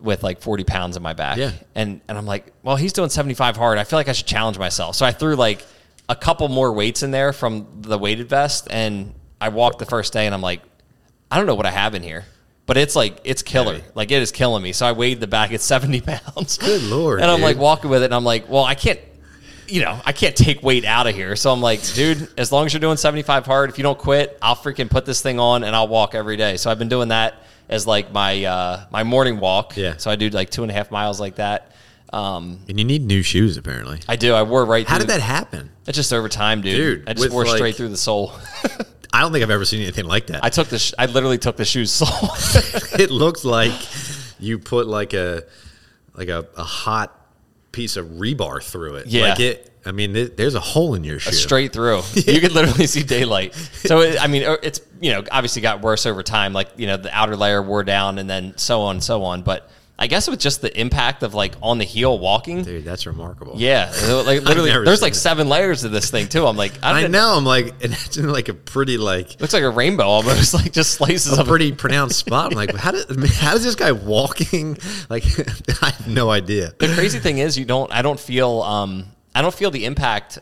with 0.00 0.22
like 0.22 0.40
40 0.40 0.64
pounds 0.64 0.96
in 0.96 1.02
my 1.02 1.12
back. 1.12 1.36
Yeah. 1.38 1.50
And, 1.74 2.00
and 2.08 2.16
I'm 2.16 2.26
like, 2.26 2.52
well, 2.62 2.76
he's 2.76 2.92
doing 2.92 3.08
75 3.10 3.56
hard. 3.56 3.78
I 3.78 3.84
feel 3.84 3.98
like 3.98 4.08
I 4.08 4.12
should 4.12 4.26
challenge 4.26 4.58
myself. 4.58 4.94
So 4.96 5.04
I 5.06 5.12
threw 5.12 5.34
like 5.36 5.64
a 6.08 6.14
couple 6.16 6.48
more 6.48 6.72
weights 6.72 7.02
in 7.02 7.10
there 7.10 7.32
from 7.32 7.66
the 7.80 7.98
weighted 7.98 8.28
vest, 8.28 8.68
and 8.70 9.12
I 9.40 9.48
walked 9.50 9.78
the 9.80 9.86
first 9.86 10.12
day, 10.12 10.24
and 10.26 10.34
I'm 10.34 10.40
like, 10.42 10.62
I 11.30 11.36
don't 11.38 11.46
know 11.46 11.54
what 11.56 11.66
I 11.66 11.70
have 11.72 11.94
in 11.96 12.02
here, 12.04 12.24
but 12.66 12.76
it's 12.76 12.94
like 12.94 13.18
it's 13.24 13.42
killer. 13.42 13.80
Like 13.96 14.10
it 14.12 14.22
is 14.22 14.30
killing 14.30 14.62
me. 14.62 14.72
So 14.72 14.86
I 14.86 14.92
weighed 14.92 15.18
the 15.20 15.26
bag 15.26 15.52
at 15.52 15.60
70 15.60 16.00
pounds. 16.06 16.58
Good 16.58 16.82
Lord, 16.84 17.20
And 17.20 17.28
I'm 17.30 17.38
dude. 17.38 17.44
like 17.44 17.56
walking 17.58 17.90
with 17.90 18.02
it, 18.02 18.06
and 18.06 18.14
I'm 18.14 18.22
like, 18.24 18.48
well, 18.48 18.62
I 18.64 18.74
can't, 18.76 19.00
you 19.68 19.82
know, 19.82 20.00
I 20.04 20.12
can't 20.12 20.36
take 20.36 20.62
weight 20.62 20.84
out 20.84 21.06
of 21.06 21.14
here. 21.14 21.36
So 21.36 21.52
I'm 21.52 21.60
like, 21.60 21.82
dude, 21.94 22.28
as 22.38 22.52
long 22.52 22.66
as 22.66 22.72
you're 22.72 22.80
doing 22.80 22.96
75 22.96 23.46
hard, 23.46 23.70
if 23.70 23.78
you 23.78 23.82
don't 23.82 23.98
quit, 23.98 24.38
I'll 24.40 24.56
freaking 24.56 24.90
put 24.90 25.06
this 25.06 25.20
thing 25.20 25.38
on 25.38 25.64
and 25.64 25.74
I'll 25.74 25.88
walk 25.88 26.14
every 26.14 26.36
day. 26.36 26.56
So 26.56 26.70
I've 26.70 26.78
been 26.78 26.88
doing 26.88 27.08
that 27.08 27.34
as 27.68 27.86
like 27.86 28.12
my 28.12 28.44
uh, 28.44 28.86
my 28.90 29.02
morning 29.02 29.40
walk. 29.40 29.76
Yeah. 29.76 29.96
So 29.96 30.10
I 30.10 30.16
do 30.16 30.28
like 30.30 30.50
two 30.50 30.62
and 30.62 30.70
a 30.70 30.74
half 30.74 30.90
miles 30.90 31.20
like 31.20 31.36
that. 31.36 31.72
Um, 32.12 32.60
and 32.68 32.78
you 32.78 32.84
need 32.84 33.04
new 33.04 33.22
shoes 33.22 33.56
apparently. 33.56 34.00
I 34.08 34.16
do. 34.16 34.32
I 34.32 34.42
wore 34.42 34.64
right. 34.64 34.86
How 34.86 34.98
did 34.98 35.08
that 35.08 35.20
happen? 35.20 35.70
It's 35.86 35.96
just 35.96 36.12
over 36.12 36.28
time, 36.28 36.60
dude. 36.60 36.76
Dude, 36.76 37.08
I 37.08 37.14
just 37.14 37.30
wore 37.30 37.44
like- 37.44 37.56
straight 37.56 37.76
through 37.76 37.88
the 37.88 37.96
sole. 37.96 38.32
I 39.12 39.20
don't 39.20 39.32
think 39.32 39.42
I've 39.42 39.50
ever 39.50 39.64
seen 39.64 39.80
anything 39.80 40.04
like 40.04 40.26
that. 40.26 40.44
I 40.44 40.50
took 40.50 40.68
the. 40.68 40.78
Sh- 40.78 40.92
I 40.98 41.06
literally 41.06 41.38
took 41.38 41.56
the 41.56 41.64
shoes 41.64 41.90
sole. 41.90 42.08
it 43.00 43.10
looks 43.10 43.44
like 43.44 43.72
you 44.38 44.58
put 44.58 44.86
like 44.86 45.14
a 45.14 45.44
like 46.14 46.28
a, 46.28 46.46
a 46.56 46.64
hot 46.64 47.15
piece 47.76 47.96
of 47.96 48.06
rebar 48.06 48.62
through 48.62 48.96
it. 48.96 49.06
Yeah. 49.06 49.28
Like 49.30 49.40
it. 49.40 49.70
I 49.84 49.92
mean, 49.92 50.12
there- 50.12 50.26
there's 50.28 50.54
a 50.56 50.60
hole 50.60 50.94
in 50.94 51.04
your 51.04 51.20
shoe. 51.20 51.30
straight 51.32 51.72
through. 51.72 52.00
You 52.14 52.40
could 52.40 52.52
literally 52.52 52.86
see 52.88 53.02
daylight. 53.04 53.54
So 53.84 54.00
it, 54.00 54.20
I 54.20 54.26
mean, 54.26 54.42
uh, 54.44 54.56
it's 54.62 54.80
you 55.00 55.12
know 55.12 55.22
obviously 55.30 55.62
got 55.62 55.80
worse 55.82 56.06
over 56.06 56.22
time. 56.24 56.52
Like 56.52 56.70
you 56.76 56.86
know 56.88 56.96
the 56.96 57.16
outer 57.16 57.36
layer 57.36 57.62
wore 57.62 57.84
down, 57.84 58.18
and 58.18 58.28
then 58.28 58.56
so 58.56 58.80
on 58.82 58.96
and 58.96 59.04
so 59.04 59.22
on. 59.24 59.42
But 59.42 59.70
I 59.98 60.08
guess 60.08 60.28
with 60.28 60.38
just 60.40 60.60
the 60.60 60.78
impact 60.78 61.22
of 61.22 61.32
like 61.32 61.54
on 61.62 61.78
the 61.78 61.84
heel 61.84 62.18
walking, 62.18 62.62
Dude, 62.62 62.84
that's 62.84 63.06
remarkable. 63.06 63.54
yeah, 63.56 63.90
like 64.26 64.42
literally, 64.42 64.70
there's 64.70 65.00
like 65.00 65.14
it. 65.14 65.16
seven 65.16 65.48
layers 65.48 65.84
of 65.84 65.90
this 65.92 66.10
thing 66.10 66.28
too. 66.28 66.46
I'm 66.46 66.56
like, 66.56 66.72
I, 66.82 66.92
I 66.92 67.00
don't 67.02 67.12
know. 67.12 67.34
I'm 67.34 67.46
like, 67.46 67.74
in 68.16 68.28
like 68.28 68.48
a 68.50 68.54
pretty 68.54 68.98
like 68.98 69.40
Looks 69.40 69.54
like 69.54 69.62
a 69.62 69.70
rainbow 69.70 70.04
almost, 70.04 70.52
like 70.60 70.70
just 70.72 70.92
slices 70.92 71.38
a 71.38 71.40
of 71.40 71.46
pretty 71.48 71.72
pronounced 71.72 72.18
spot. 72.18 72.52
I'm 72.52 72.56
like, 72.56 72.74
how 72.74 72.90
did 72.90 73.08
how 73.30 73.54
is 73.54 73.64
this 73.64 73.74
guy 73.74 73.92
walking? 73.92 74.76
Like, 75.08 75.24
I 75.82 75.90
have 75.90 76.06
no 76.08 76.30
idea. 76.30 76.74
the 76.78 76.92
crazy 76.94 77.18
thing 77.18 77.38
is 77.38 77.56
you 77.58 77.64
don't 77.64 77.90
i 77.92 78.02
don't 78.02 78.20
feel 78.20 78.60
um 78.62 79.06
i 79.34 79.40
don't 79.42 79.54
feel 79.54 79.70
the 79.70 79.84
impact 79.86 80.38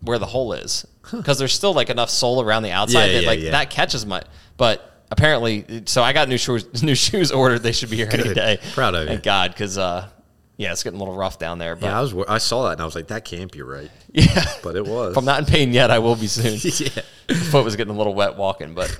where 0.00 0.18
the 0.18 0.26
hole 0.26 0.52
is 0.52 0.86
because 1.10 1.38
there's 1.38 1.52
still 1.52 1.72
like 1.74 1.90
enough 1.90 2.10
sole 2.10 2.40
around 2.42 2.62
the 2.62 2.70
outside 2.70 3.06
Yeah, 3.06 3.12
that 3.14 3.22
yeah, 3.22 3.28
like 3.28 3.40
yeah. 3.40 3.50
that 3.52 3.70
catches 3.70 4.04
my 4.06 4.22
but 4.56 4.91
apparently 5.12 5.82
so 5.86 6.02
i 6.02 6.12
got 6.12 6.28
new 6.28 6.38
shoes 6.38 6.82
new 6.82 6.94
shoes 6.94 7.30
ordered 7.30 7.60
they 7.60 7.72
should 7.72 7.90
be 7.90 7.96
here 7.96 8.08
any 8.10 8.22
Good. 8.24 8.34
day 8.34 8.58
Proud 8.72 8.94
of 8.94 9.02
you. 9.02 9.08
thank 9.08 9.22
god 9.22 9.52
because 9.52 9.78
uh 9.78 10.08
yeah 10.56 10.72
it's 10.72 10.82
getting 10.82 10.98
a 10.98 11.02
little 11.02 11.16
rough 11.16 11.38
down 11.38 11.58
there 11.58 11.76
but 11.76 11.86
Yeah, 11.86 11.98
I 11.98 12.00
was. 12.02 12.14
I 12.28 12.38
saw 12.38 12.64
that 12.64 12.72
and 12.72 12.80
I 12.80 12.84
was 12.84 12.94
like, 12.94 13.08
that 13.08 13.24
can't 13.24 13.50
be 13.50 13.62
right. 13.62 13.90
yeah, 14.12 14.44
But 14.62 14.76
it 14.76 14.84
was. 14.86 15.12
if 15.12 15.16
i'm 15.18 15.24
not 15.24 15.38
in 15.40 15.46
pain 15.46 15.72
yet 15.72 15.90
i 15.90 15.98
will 15.98 16.16
be 16.16 16.26
soon 16.26 16.58
yeah. 16.62 17.36
foot 17.50 17.64
was 17.64 17.76
getting 17.76 17.94
a 17.94 17.96
little 17.96 18.14
wet 18.14 18.36
walking, 18.36 18.74
but 18.74 18.96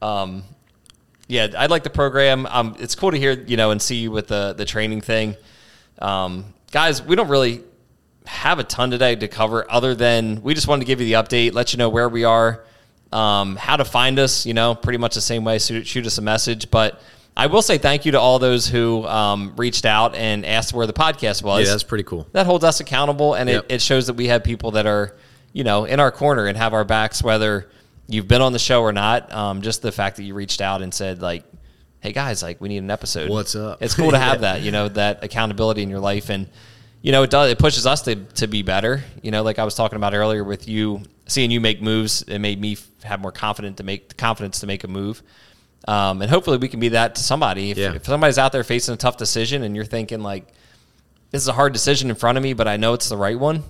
um, 0.00 0.44
yeah, 1.26 1.48
I 1.58 1.66
like 1.66 1.82
the 1.82 1.90
program. 1.90 2.46
Um, 2.46 2.76
it's 2.78 2.94
cool 2.94 3.10
to 3.10 3.18
hear 3.18 3.32
you 3.32 3.56
know 3.56 3.70
and 3.70 3.82
see 3.82 3.96
you 3.96 4.10
with 4.10 4.28
the 4.28 4.54
the 4.56 4.64
training 4.64 5.00
thing, 5.02 5.36
um, 5.98 6.54
guys. 6.72 7.02
We 7.02 7.16
don't 7.16 7.28
really 7.28 7.64
have 8.26 8.58
a 8.58 8.64
ton 8.64 8.90
today 8.90 9.14
to 9.16 9.28
cover, 9.28 9.70
other 9.70 9.94
than 9.94 10.40
we 10.42 10.54
just 10.54 10.68
wanted 10.68 10.80
to 10.80 10.86
give 10.86 11.00
you 11.00 11.06
the 11.06 11.12
update, 11.22 11.52
let 11.52 11.72
you 11.72 11.78
know 11.78 11.88
where 11.90 12.08
we 12.08 12.24
are, 12.24 12.64
um, 13.12 13.56
how 13.56 13.76
to 13.76 13.84
find 13.84 14.18
us. 14.18 14.44
You 14.46 14.54
know, 14.54 14.74
pretty 14.74 14.98
much 14.98 15.14
the 15.14 15.20
same 15.20 15.44
way. 15.44 15.58
Shoot, 15.58 15.86
shoot 15.86 16.06
us 16.06 16.18
a 16.18 16.22
message, 16.22 16.70
but. 16.70 17.00
I 17.40 17.46
will 17.46 17.62
say 17.62 17.78
thank 17.78 18.04
you 18.04 18.10
to 18.10 18.18
all 18.20 18.40
those 18.40 18.66
who 18.66 19.06
um, 19.06 19.54
reached 19.56 19.86
out 19.86 20.16
and 20.16 20.44
asked 20.44 20.72
where 20.72 20.88
the 20.88 20.92
podcast 20.92 21.40
was 21.44 21.66
Yeah, 21.66 21.70
that's 21.70 21.84
pretty 21.84 22.02
cool. 22.02 22.26
that 22.32 22.46
holds 22.46 22.64
us 22.64 22.80
accountable 22.80 23.34
and 23.34 23.48
Yep. 23.48 23.66
it, 23.68 23.74
it 23.74 23.80
shows 23.80 24.08
that 24.08 24.14
we 24.14 24.26
have 24.26 24.42
people 24.42 24.72
that 24.72 24.86
are 24.86 25.14
you 25.52 25.62
know 25.62 25.84
in 25.84 26.00
our 26.00 26.10
corner 26.10 26.46
and 26.46 26.56
have 26.58 26.74
our 26.74 26.82
backs 26.84 27.22
whether 27.22 27.68
you've 28.08 28.26
been 28.26 28.42
on 28.42 28.52
the 28.52 28.58
show 28.58 28.82
or 28.82 28.92
not 28.92 29.32
um, 29.32 29.62
just 29.62 29.82
the 29.82 29.92
fact 29.92 30.16
that 30.16 30.24
you 30.24 30.34
reached 30.34 30.60
out 30.60 30.82
and 30.82 30.92
said 30.92 31.22
like 31.22 31.44
hey 32.00 32.10
guys 32.10 32.42
like 32.42 32.60
we 32.60 32.68
need 32.68 32.78
an 32.78 32.90
episode 32.90 33.30
What's 33.30 33.54
up? 33.54 33.80
it's 33.82 33.94
cool 33.94 34.10
to 34.10 34.18
have 34.28 34.40
that 34.40 34.62
you 34.62 34.72
know 34.72 34.88
that 34.88 35.22
accountability 35.22 35.84
in 35.84 35.90
your 35.90 36.00
life 36.00 36.30
and 36.30 36.48
you 37.08 37.12
know 37.12 37.22
it 37.22 37.30
does 37.30 37.50
it 37.50 37.58
pushes 37.58 37.86
us 37.86 38.02
to, 38.02 38.16
to 38.16 38.46
be 38.46 38.60
better 38.60 39.02
you 39.22 39.30
know 39.30 39.42
like 39.42 39.58
i 39.58 39.64
was 39.64 39.74
talking 39.74 39.96
about 39.96 40.12
earlier 40.12 40.44
with 40.44 40.68
you 40.68 41.00
seeing 41.26 41.50
you 41.50 41.58
make 41.58 41.80
moves 41.80 42.20
it 42.20 42.38
made 42.38 42.60
me 42.60 42.76
have 43.02 43.18
more 43.18 43.32
confident 43.32 43.78
to 43.78 43.82
make 43.82 44.10
the 44.10 44.14
confidence 44.14 44.60
to 44.60 44.66
make 44.66 44.84
a 44.84 44.88
move 44.88 45.22
um, 45.86 46.20
and 46.20 46.30
hopefully 46.30 46.58
we 46.58 46.68
can 46.68 46.80
be 46.80 46.90
that 46.90 47.14
to 47.14 47.22
somebody 47.22 47.70
if, 47.70 47.78
Yeah. 47.78 47.94
if 47.94 48.04
somebody's 48.04 48.36
out 48.36 48.52
there 48.52 48.62
facing 48.62 48.92
a 48.92 48.96
tough 48.98 49.16
decision 49.16 49.62
and 49.62 49.74
you're 49.74 49.86
thinking 49.86 50.20
like 50.20 50.46
this 51.30 51.40
is 51.40 51.48
a 51.48 51.52
hard 51.54 51.72
decision 51.72 52.10
in 52.10 52.16
front 52.16 52.36
of 52.36 52.44
me, 52.44 52.52
but 52.52 52.66
I 52.68 52.76
know 52.78 52.92
it's 52.94 53.08
the 53.08 53.16
right 53.16 53.38
one. 53.38 53.62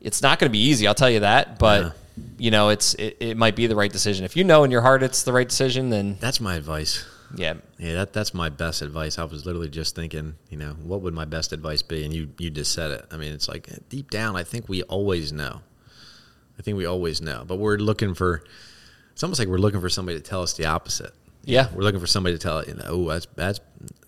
It's 0.00 0.20
not 0.22 0.38
going 0.38 0.50
to 0.50 0.52
be 0.52 0.62
easy, 0.62 0.86
I'll 0.86 0.94
tell 0.94 1.10
you 1.10 1.20
that. 1.20 1.58
But 1.58 1.82
Yeah. 1.82 1.90
you 2.38 2.50
know, 2.52 2.68
it's 2.68 2.94
it, 2.94 3.16
it 3.18 3.36
might 3.36 3.56
be 3.56 3.66
the 3.66 3.74
right 3.76 3.90
decision. 3.90 4.24
If 4.24 4.36
you 4.36 4.44
know 4.44 4.62
in 4.62 4.70
your 4.70 4.82
heart 4.82 5.02
it's 5.02 5.22
the 5.24 5.32
right 5.32 5.48
decision, 5.48 5.90
then 5.90 6.16
That's 6.20 6.40
my 6.40 6.54
advice. 6.54 7.04
Yeah, 7.36 7.54
Yeah, 7.78 7.94
that 7.94 8.12
that's 8.12 8.32
my 8.34 8.48
best 8.48 8.82
advice. 8.82 9.18
I 9.18 9.24
was 9.24 9.46
literally 9.46 9.68
just 9.68 9.94
thinking, 9.94 10.34
you 10.50 10.56
know, 10.56 10.72
what 10.82 11.02
would 11.02 11.14
my 11.14 11.24
best 11.24 11.52
advice 11.52 11.82
be? 11.82 12.04
And 12.04 12.12
you 12.12 12.28
you 12.38 12.50
just 12.50 12.72
said 12.72 12.90
it. 12.90 13.06
I 13.10 13.16
mean, 13.16 13.32
it's 13.32 13.48
like 13.48 13.68
deep 13.88 14.10
down, 14.10 14.36
I 14.36 14.42
think 14.44 14.68
we 14.68 14.82
always 14.84 15.32
know. 15.32 15.60
I 16.58 16.62
think 16.62 16.76
we 16.76 16.86
always 16.86 17.20
know, 17.20 17.44
but 17.46 17.56
we're 17.56 17.76
looking 17.76 18.14
for. 18.14 18.42
It's 19.12 19.22
almost 19.22 19.38
like 19.38 19.48
we're 19.48 19.58
looking 19.58 19.80
for 19.80 19.88
somebody 19.88 20.18
to 20.18 20.22
tell 20.22 20.42
us 20.42 20.54
the 20.54 20.66
opposite. 20.66 21.12
yeah, 21.44 21.68
We're 21.74 21.82
looking 21.82 22.00
for 22.00 22.06
somebody 22.06 22.36
to 22.36 22.42
tell 22.42 22.58
it, 22.58 22.68
you 22.68 22.74
know, 22.74 22.84
oh, 22.86 23.08
that's 23.08 23.26
that's 23.34 23.60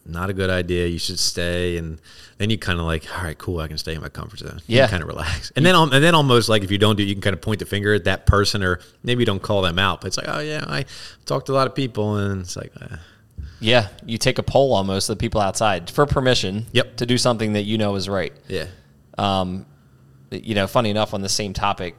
not 0.05 0.31
a 0.31 0.33
good 0.33 0.49
idea. 0.51 0.87
You 0.87 0.99
should 0.99 1.19
stay, 1.19 1.77
and 1.77 2.01
then 2.39 2.49
you 2.51 2.59
kind 2.59 2.79
of 2.79 2.87
like, 2.87 3.05
all 3.17 3.23
right, 3.25 3.37
cool, 3.37 3.61
I 3.61 3.69
can 3.69 3.77
stay 3.79 3.95
in 3.95 4.01
my 4.01 4.09
comfort 4.09 4.39
zone. 4.41 4.61
Yeah. 4.67 4.89
kind 4.89 5.03
of 5.03 5.09
relax, 5.09 5.53
and 5.57 5.65
then 5.65 5.75
and 5.75 6.03
then 6.05 6.15
almost 6.15 6.49
like 6.49 6.63
if 6.65 6.71
you 6.71 6.79
don't 6.79 6.97
do, 6.97 7.03
it, 7.03 7.07
you 7.07 7.15
can 7.15 7.23
kind 7.23 7.35
of 7.35 7.41
point 7.43 7.59
the 7.61 7.67
finger 7.67 7.93
at 7.95 8.05
that 8.05 8.25
person, 8.27 8.63
or 8.63 8.81
maybe 9.03 9.21
you 9.23 9.27
don't 9.27 9.43
call 9.43 9.63
them 9.63 9.79
out, 9.79 10.01
but 10.01 10.09
it's 10.09 10.17
like, 10.17 10.29
oh 10.29 10.41
yeah, 10.41 10.65
I 10.67 10.85
talked 11.27 11.47
to 11.47 11.53
a 11.53 11.55
lot 11.55 11.67
of 11.67 11.75
people, 11.75 12.17
and 12.17 12.41
it's 12.43 12.57
like, 12.57 12.73
uh, 12.81 12.97
yeah. 13.61 13.89
You 14.05 14.19
take 14.19 14.39
a 14.39 14.43
poll 14.43 14.73
almost 14.75 15.09
of 15.09 15.19
the 15.19 15.21
people 15.21 15.41
outside 15.41 15.91
for 15.91 16.07
permission. 16.07 16.67
Yep. 16.73 16.97
To 16.99 17.07
do 17.07 17.19
something 17.19 17.55
that 17.55 17.63
you 17.63 17.79
know 17.79 17.95
is 17.97 18.09
right. 18.09 18.33
yeah, 18.49 18.67
Um, 19.17 19.67
you 20.31 20.55
know, 20.55 20.67
funny 20.67 20.91
enough, 20.91 21.15
on 21.15 21.23
the 21.23 21.29
same 21.29 21.53
topic, 21.53 21.97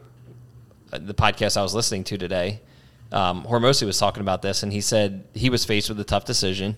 uh, 0.93 0.99
the 1.01 1.13
podcast 1.13 1.57
I 1.57 1.63
was 1.63 1.73
listening 1.73 2.03
to 2.05 2.17
today, 2.17 2.61
um, 3.11 3.43
Hormozi 3.43 3.85
was 3.85 3.97
talking 3.97 4.21
about 4.21 4.41
this, 4.41 4.63
and 4.63 4.71
he 4.71 4.81
said 4.81 5.25
he 5.33 5.49
was 5.49 5.65
faced 5.65 5.89
with 5.89 5.99
a 5.99 6.03
tough 6.03 6.25
decision, 6.25 6.77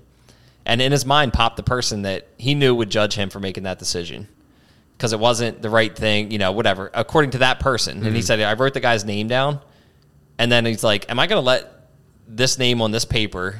and 0.66 0.82
in 0.82 0.92
his 0.92 1.06
mind 1.06 1.34
popped 1.34 1.58
the 1.58 1.64
person 1.64 2.04
that 2.04 2.28
he 2.38 2.56
knew 2.56 2.74
would 2.74 2.90
judge 2.90 3.16
him 3.16 3.30
for 3.30 3.40
making 3.40 3.64
that 3.64 3.80
decision 3.80 4.28
because 4.98 5.14
it 5.14 5.20
wasn't 5.20 5.62
the 5.62 5.70
right 5.70 5.96
thing, 5.96 6.30
you 6.32 6.38
know, 6.38 6.52
whatever, 6.52 6.92
according 6.94 7.32
to 7.32 7.40
that 7.40 7.60
person. 7.60 8.06
And 8.06 8.16
he 8.16 8.22
said, 8.22 8.40
I 8.40 8.54
wrote 8.54 8.76
the 8.76 8.80
guy's 8.80 9.04
name 9.04 9.28
down, 9.28 9.60
and 10.38 10.52
then 10.52 10.64
he's 10.66 10.84
like, 10.84 11.10
Am 11.10 11.20
I 11.20 11.28
going 11.28 11.42
to 11.42 11.46
let 11.46 11.90
this 12.28 12.58
name 12.58 12.82
on 12.82 12.92
this 12.92 13.04
paper 13.04 13.60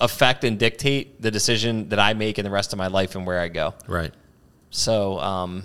affect 0.00 0.44
and 0.44 0.58
dictate 0.58 1.20
the 1.20 1.30
decision 1.30 1.88
that 1.88 1.98
I 1.98 2.14
make 2.14 2.38
in 2.38 2.44
the 2.44 2.50
rest 2.50 2.72
of 2.72 2.78
my 2.78 2.88
life 2.88 3.14
and 3.14 3.26
where 3.26 3.40
I 3.40 3.48
go? 3.48 3.74
right. 3.86 4.12
So, 4.70 5.18
um, 5.20 5.62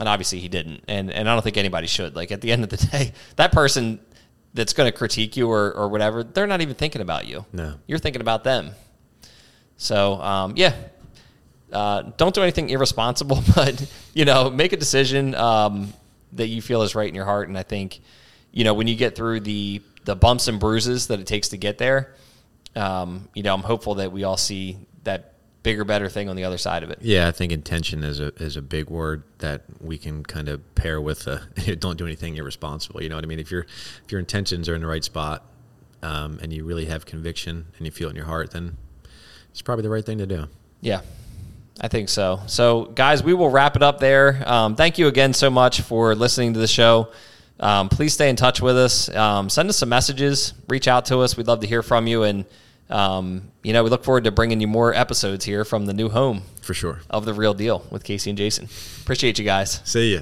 and 0.00 0.08
obviously 0.08 0.38
he 0.38 0.48
didn't, 0.48 0.84
and 0.88 1.10
and 1.12 1.28
I 1.28 1.34
don't 1.34 1.42
think 1.42 1.56
anybody 1.56 1.86
should. 1.86 2.14
Like 2.14 2.30
at 2.32 2.40
the 2.40 2.52
end 2.52 2.64
of 2.64 2.70
the 2.70 2.76
day, 2.92 3.12
that 3.36 3.52
person 3.52 3.98
that's 4.54 4.72
going 4.72 4.90
to 4.90 4.96
critique 4.96 5.36
you 5.36 5.50
or 5.50 5.72
or 5.74 5.88
whatever, 5.88 6.22
they're 6.22 6.46
not 6.46 6.60
even 6.60 6.74
thinking 6.74 7.02
about 7.02 7.26
you. 7.26 7.44
No. 7.52 7.74
you're 7.86 7.98
thinking 7.98 8.22
about 8.22 8.44
them. 8.44 8.70
So, 9.76 10.14
um, 10.20 10.54
yeah, 10.56 10.74
uh, 11.72 12.02
don't 12.16 12.34
do 12.34 12.42
anything 12.42 12.70
irresponsible, 12.70 13.42
but 13.54 13.90
you 14.14 14.24
know, 14.24 14.50
make 14.50 14.72
a 14.72 14.76
decision 14.76 15.34
um, 15.34 15.92
that 16.32 16.46
you 16.46 16.62
feel 16.62 16.82
is 16.82 16.94
right 16.94 17.08
in 17.08 17.14
your 17.14 17.24
heart. 17.24 17.48
And 17.48 17.58
I 17.58 17.62
think, 17.62 18.00
you 18.52 18.64
know, 18.64 18.74
when 18.74 18.86
you 18.86 18.96
get 18.96 19.14
through 19.14 19.40
the 19.40 19.82
the 20.04 20.16
bumps 20.16 20.48
and 20.48 20.58
bruises 20.58 21.08
that 21.08 21.20
it 21.20 21.26
takes 21.26 21.48
to 21.50 21.56
get 21.56 21.78
there, 21.78 22.14
um, 22.78 23.28
you 23.34 23.42
know, 23.42 23.54
I'm 23.54 23.62
hopeful 23.62 23.96
that 23.96 24.12
we 24.12 24.24
all 24.24 24.36
see 24.36 24.78
that 25.04 25.34
bigger, 25.62 25.84
better 25.84 26.08
thing 26.08 26.28
on 26.28 26.36
the 26.36 26.44
other 26.44 26.58
side 26.58 26.82
of 26.82 26.90
it. 26.90 26.98
Yeah, 27.02 27.28
I 27.28 27.32
think 27.32 27.52
intention 27.52 28.04
is 28.04 28.20
a 28.20 28.32
is 28.42 28.56
a 28.56 28.62
big 28.62 28.88
word 28.88 29.24
that 29.38 29.62
we 29.80 29.98
can 29.98 30.22
kind 30.22 30.48
of 30.48 30.74
pair 30.74 31.00
with 31.00 31.26
uh 31.26 31.38
don't 31.78 31.98
do 31.98 32.06
anything 32.06 32.36
irresponsible. 32.36 33.02
You 33.02 33.08
know 33.08 33.16
what 33.16 33.24
I 33.24 33.28
mean? 33.28 33.40
If 33.40 33.50
your 33.50 33.66
if 34.04 34.12
your 34.12 34.20
intentions 34.20 34.68
are 34.68 34.74
in 34.74 34.80
the 34.80 34.86
right 34.86 35.04
spot, 35.04 35.44
um, 36.02 36.38
and 36.42 36.52
you 36.52 36.64
really 36.64 36.86
have 36.86 37.04
conviction 37.06 37.66
and 37.76 37.86
you 37.86 37.90
feel 37.90 38.08
it 38.08 38.10
in 38.10 38.16
your 38.16 38.26
heart, 38.26 38.52
then 38.52 38.76
it's 39.50 39.62
probably 39.62 39.82
the 39.82 39.90
right 39.90 40.04
thing 40.04 40.18
to 40.18 40.26
do. 40.26 40.46
Yeah, 40.80 41.00
I 41.80 41.88
think 41.88 42.08
so. 42.08 42.40
So, 42.46 42.84
guys, 42.86 43.22
we 43.22 43.34
will 43.34 43.50
wrap 43.50 43.74
it 43.74 43.82
up 43.82 43.98
there. 43.98 44.42
Um, 44.46 44.76
thank 44.76 44.98
you 44.98 45.08
again 45.08 45.32
so 45.34 45.50
much 45.50 45.80
for 45.80 46.14
listening 46.14 46.54
to 46.54 46.60
the 46.60 46.68
show. 46.68 47.12
Um, 47.60 47.88
please 47.88 48.14
stay 48.14 48.30
in 48.30 48.36
touch 48.36 48.62
with 48.62 48.78
us. 48.78 49.08
Um, 49.08 49.50
send 49.50 49.68
us 49.68 49.78
some 49.78 49.88
messages. 49.88 50.54
Reach 50.68 50.86
out 50.86 51.06
to 51.06 51.18
us. 51.18 51.36
We'd 51.36 51.48
love 51.48 51.60
to 51.60 51.66
hear 51.66 51.82
from 51.82 52.06
you. 52.06 52.22
And, 52.22 52.44
um, 52.90 53.50
you 53.62 53.72
know, 53.72 53.84
we 53.84 53.90
look 53.90 54.04
forward 54.04 54.24
to 54.24 54.30
bringing 54.30 54.60
you 54.60 54.66
more 54.68 54.94
episodes 54.94 55.44
here 55.44 55.64
from 55.64 55.86
the 55.86 55.92
new 55.92 56.08
home 56.08 56.42
For 56.62 56.74
sure. 56.74 57.00
of 57.10 57.24
The 57.24 57.34
Real 57.34 57.54
Deal 57.54 57.84
with 57.90 58.04
Casey 58.04 58.30
and 58.30 58.38
Jason. 58.38 58.68
Appreciate 59.02 59.38
you 59.38 59.44
guys. 59.44 59.80
See 59.84 60.14
ya. 60.14 60.20